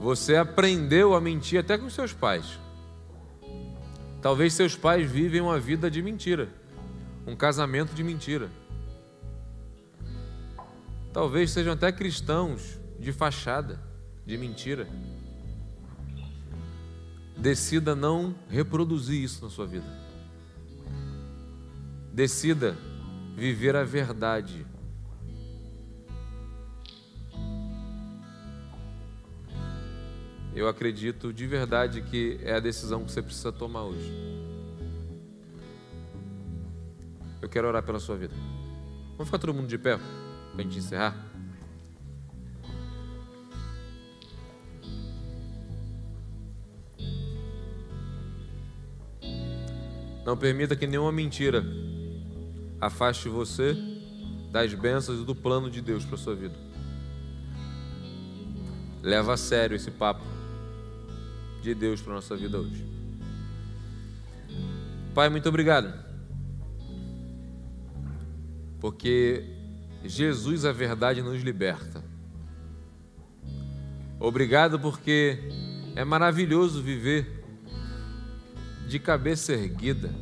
você 0.00 0.36
aprendeu 0.36 1.14
a 1.14 1.20
mentir 1.20 1.58
até 1.58 1.76
com 1.78 1.88
seus 1.88 2.12
pais. 2.12 2.58
Talvez 4.20 4.54
seus 4.54 4.76
pais 4.76 5.10
vivem 5.10 5.40
uma 5.40 5.58
vida 5.58 5.90
de 5.90 6.02
mentira, 6.02 6.48
um 7.26 7.36
casamento 7.36 7.94
de 7.94 8.02
mentira. 8.02 8.50
Talvez 11.12 11.50
sejam 11.50 11.72
até 11.72 11.90
cristãos 11.90 12.78
de 12.98 13.12
fachada, 13.12 13.80
de 14.24 14.36
mentira. 14.36 14.88
Decida 17.36 17.94
não 17.94 18.34
reproduzir 18.48 19.22
isso 19.22 19.44
na 19.44 19.50
sua 19.50 19.66
vida. 19.66 19.86
Decida 22.12 22.76
viver 23.36 23.76
a 23.76 23.84
verdade. 23.84 24.66
Eu 30.56 30.66
acredito 30.68 31.34
de 31.34 31.46
verdade 31.46 32.00
que 32.00 32.40
é 32.42 32.54
a 32.54 32.60
decisão 32.60 33.04
que 33.04 33.12
você 33.12 33.20
precisa 33.20 33.52
tomar 33.52 33.82
hoje. 33.82 34.10
Eu 37.42 37.48
quero 37.50 37.68
orar 37.68 37.82
pela 37.82 38.00
sua 38.00 38.16
vida. 38.16 38.34
Vamos 39.10 39.26
ficar 39.26 39.38
todo 39.38 39.52
mundo 39.52 39.68
de 39.68 39.76
pé 39.76 39.98
para 39.98 40.60
a 40.60 40.62
gente 40.62 40.78
encerrar? 40.78 41.14
Não 50.24 50.38
permita 50.38 50.74
que 50.74 50.86
nenhuma 50.86 51.12
mentira 51.12 51.62
afaste 52.80 53.28
você 53.28 53.76
das 54.50 54.72
bênçãos 54.72 55.20
e 55.20 55.24
do 55.26 55.34
plano 55.34 55.70
de 55.70 55.82
Deus 55.82 56.02
para 56.06 56.16
sua 56.16 56.34
vida. 56.34 56.54
Leva 59.02 59.34
a 59.34 59.36
sério 59.36 59.76
esse 59.76 59.90
papo 59.90 60.35
de 61.66 61.74
Deus 61.74 62.00
para 62.00 62.14
nossa 62.14 62.36
vida 62.36 62.58
hoje. 62.58 62.86
Pai, 65.12 65.28
muito 65.28 65.48
obrigado. 65.48 65.92
Porque 68.78 69.44
Jesus, 70.04 70.64
a 70.64 70.70
verdade, 70.70 71.22
nos 71.22 71.42
liberta. 71.42 72.04
Obrigado 74.20 74.78
porque 74.78 75.38
é 75.96 76.04
maravilhoso 76.04 76.80
viver 76.82 77.44
de 78.88 79.00
cabeça 79.00 79.52
erguida 79.52 80.14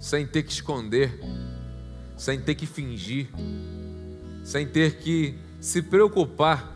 sem 0.00 0.26
ter 0.26 0.44
que 0.44 0.52
esconder, 0.52 1.20
sem 2.16 2.40
ter 2.40 2.54
que 2.54 2.64
fingir, 2.64 3.28
sem 4.42 4.66
ter 4.66 4.96
que 4.98 5.36
se 5.60 5.82
preocupar 5.82 6.74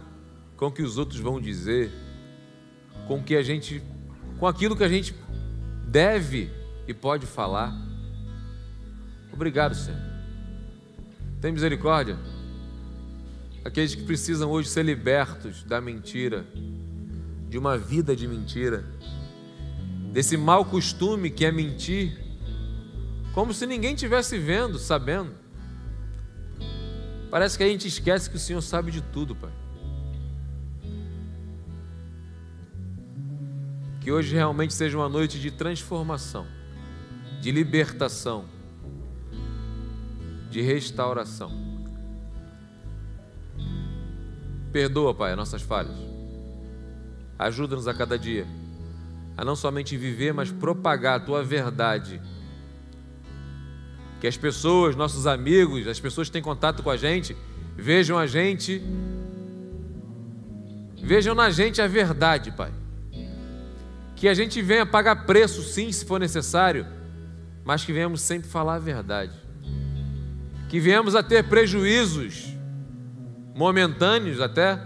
com 0.57 0.67
o 0.67 0.73
que 0.73 0.83
os 0.83 0.99
outros 0.99 1.19
vão 1.19 1.41
dizer, 1.41 1.91
com 3.13 3.23
que 3.23 3.37
a 3.37 3.43
gente, 3.43 3.83
com 4.39 4.47
aquilo 4.47 4.75
que 4.75 4.83
a 4.83 4.89
gente 4.89 5.15
deve 5.87 6.51
e 6.89 6.95
pode 6.95 7.27
falar. 7.27 7.75
Obrigado, 9.31 9.75
Senhor. 9.75 10.01
Tem 11.39 11.53
misericórdia. 11.53 12.19
Aqueles 13.65 13.95
que 13.95 14.03
precisam 14.03 14.51
hoje 14.51 14.69
ser 14.71 14.85
libertos 14.85 15.63
da 15.63 15.79
mentira, 15.79 16.47
de 17.51 17.59
uma 17.59 17.77
vida 17.77 18.17
de 18.17 18.27
mentira, 18.27 18.83
desse 20.11 20.39
mau 20.39 20.65
costume 20.65 21.31
que 21.31 21.45
é 21.45 21.53
mentir 21.53 22.19
como 23.35 23.53
se 23.53 23.67
ninguém 23.67 23.95
tivesse 23.95 24.39
vendo, 24.39 24.79
sabendo. 24.79 25.35
Parece 27.31 27.59
que 27.59 27.65
a 27.65 27.69
gente 27.69 27.87
esquece 27.87 28.29
que 28.29 28.37
o 28.37 28.41
Senhor 28.41 28.63
sabe 28.63 28.91
de 28.91 29.03
tudo, 29.03 29.37
Pai. 29.37 29.62
Que 34.03 34.11
hoje 34.11 34.35
realmente 34.35 34.75
seja 34.75 34.99
uma 34.99 35.09
noite 35.09 35.39
de 35.41 35.51
transformação, 35.51 36.47
de 37.41 37.51
libertação, 37.51 38.45
de 40.51 40.61
restauração. 40.61 41.53
Perdoa, 44.73 45.15
Pai, 45.15 45.33
as 45.33 45.37
nossas 45.37 45.63
falhas. 45.63 45.97
Ajuda-nos 47.39 47.87
a 47.87 47.95
cada 47.95 48.19
dia 48.19 48.47
a 49.37 49.45
não 49.45 49.57
somente 49.57 49.97
viver, 49.97 50.33
mas 50.33 50.51
propagar 50.51 51.17
a 51.17 51.21
tua 51.21 51.43
verdade 51.43 52.21
que 54.21 54.27
as 54.27 54.37
pessoas, 54.37 54.95
nossos 54.95 55.27
amigos, 55.27 55.89
as 55.89 55.99
pessoas 55.99 56.29
que 56.29 56.33
têm 56.33 56.43
contato 56.43 56.81
com 56.83 56.91
a 56.91 56.97
gente, 56.97 57.37
vejam 57.77 58.17
a 58.17 58.25
gente, 58.25 58.81
vejam 61.03 61.35
na 61.35 61.51
gente 61.51 61.83
a 61.83 61.89
verdade, 61.89 62.53
Pai. 62.53 62.73
Que 64.23 64.29
a 64.29 64.35
gente 64.35 64.63
venha 64.63 64.87
pagar 64.87 65.27
preço, 65.27 65.65
sim, 65.65 65.91
se 65.91 66.05
for 66.05 66.21
necessário, 66.21 66.87
mas 67.65 67.85
que 67.85 67.93
venhamos 67.93 68.21
sempre 68.21 68.49
falar 68.49 68.77
a 68.77 68.79
verdade. 68.79 69.33
Que 70.69 70.79
venhamos 70.79 71.17
a 71.17 71.25
ter 71.25 71.43
prejuízos, 71.49 72.47
momentâneos 73.53 74.41
até, 74.41 74.81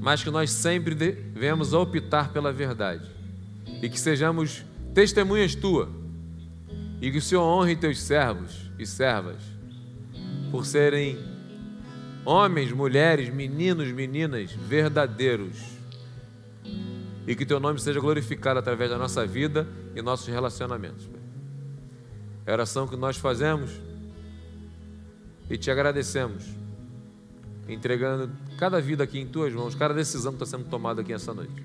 mas 0.00 0.22
que 0.22 0.30
nós 0.30 0.52
sempre 0.52 0.94
venhamos 1.34 1.74
a 1.74 1.80
optar 1.80 2.32
pela 2.32 2.50
verdade. 2.50 3.04
E 3.82 3.90
que 3.90 4.00
sejamos 4.00 4.64
testemunhas 4.94 5.54
tuas 5.54 5.90
e 6.98 7.10
que 7.10 7.18
o 7.18 7.20
Senhor 7.20 7.42
honre 7.42 7.76
teus 7.76 8.00
servos 8.00 8.70
e 8.78 8.86
servas, 8.86 9.42
por 10.50 10.64
serem 10.64 11.18
homens, 12.24 12.72
mulheres, 12.72 13.28
meninos, 13.28 13.92
meninas 13.92 14.50
verdadeiros. 14.50 15.73
E 17.26 17.34
que 17.34 17.46
teu 17.46 17.58
nome 17.58 17.80
seja 17.80 18.00
glorificado 18.00 18.58
através 18.58 18.90
da 18.90 18.98
nossa 18.98 19.26
vida 19.26 19.66
e 19.94 20.02
nossos 20.02 20.26
relacionamentos. 20.26 21.08
É 22.46 22.50
a 22.50 22.54
oração 22.54 22.86
que 22.86 22.96
nós 22.96 23.16
fazemos 23.16 23.70
e 25.48 25.56
te 25.56 25.70
agradecemos, 25.70 26.44
entregando 27.68 28.30
cada 28.58 28.80
vida 28.80 29.04
aqui 29.04 29.18
em 29.18 29.26
tuas 29.26 29.52
mãos, 29.52 29.74
cada 29.74 29.94
decisão 29.94 30.32
que 30.32 30.42
está 30.42 30.58
sendo 30.58 30.68
tomada 30.68 31.00
aqui 31.00 31.12
essa 31.12 31.32
noite. 31.32 31.64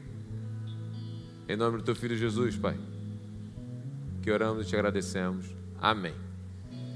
Em 1.47 1.55
nome 1.55 1.78
do 1.78 1.84
teu 1.84 1.95
filho 1.95 2.16
Jesus, 2.16 2.55
Pai, 2.55 2.78
que 4.22 4.32
oramos 4.32 4.66
e 4.66 4.70
te 4.70 4.76
agradecemos. 4.76 5.45
Amém. 5.82 6.28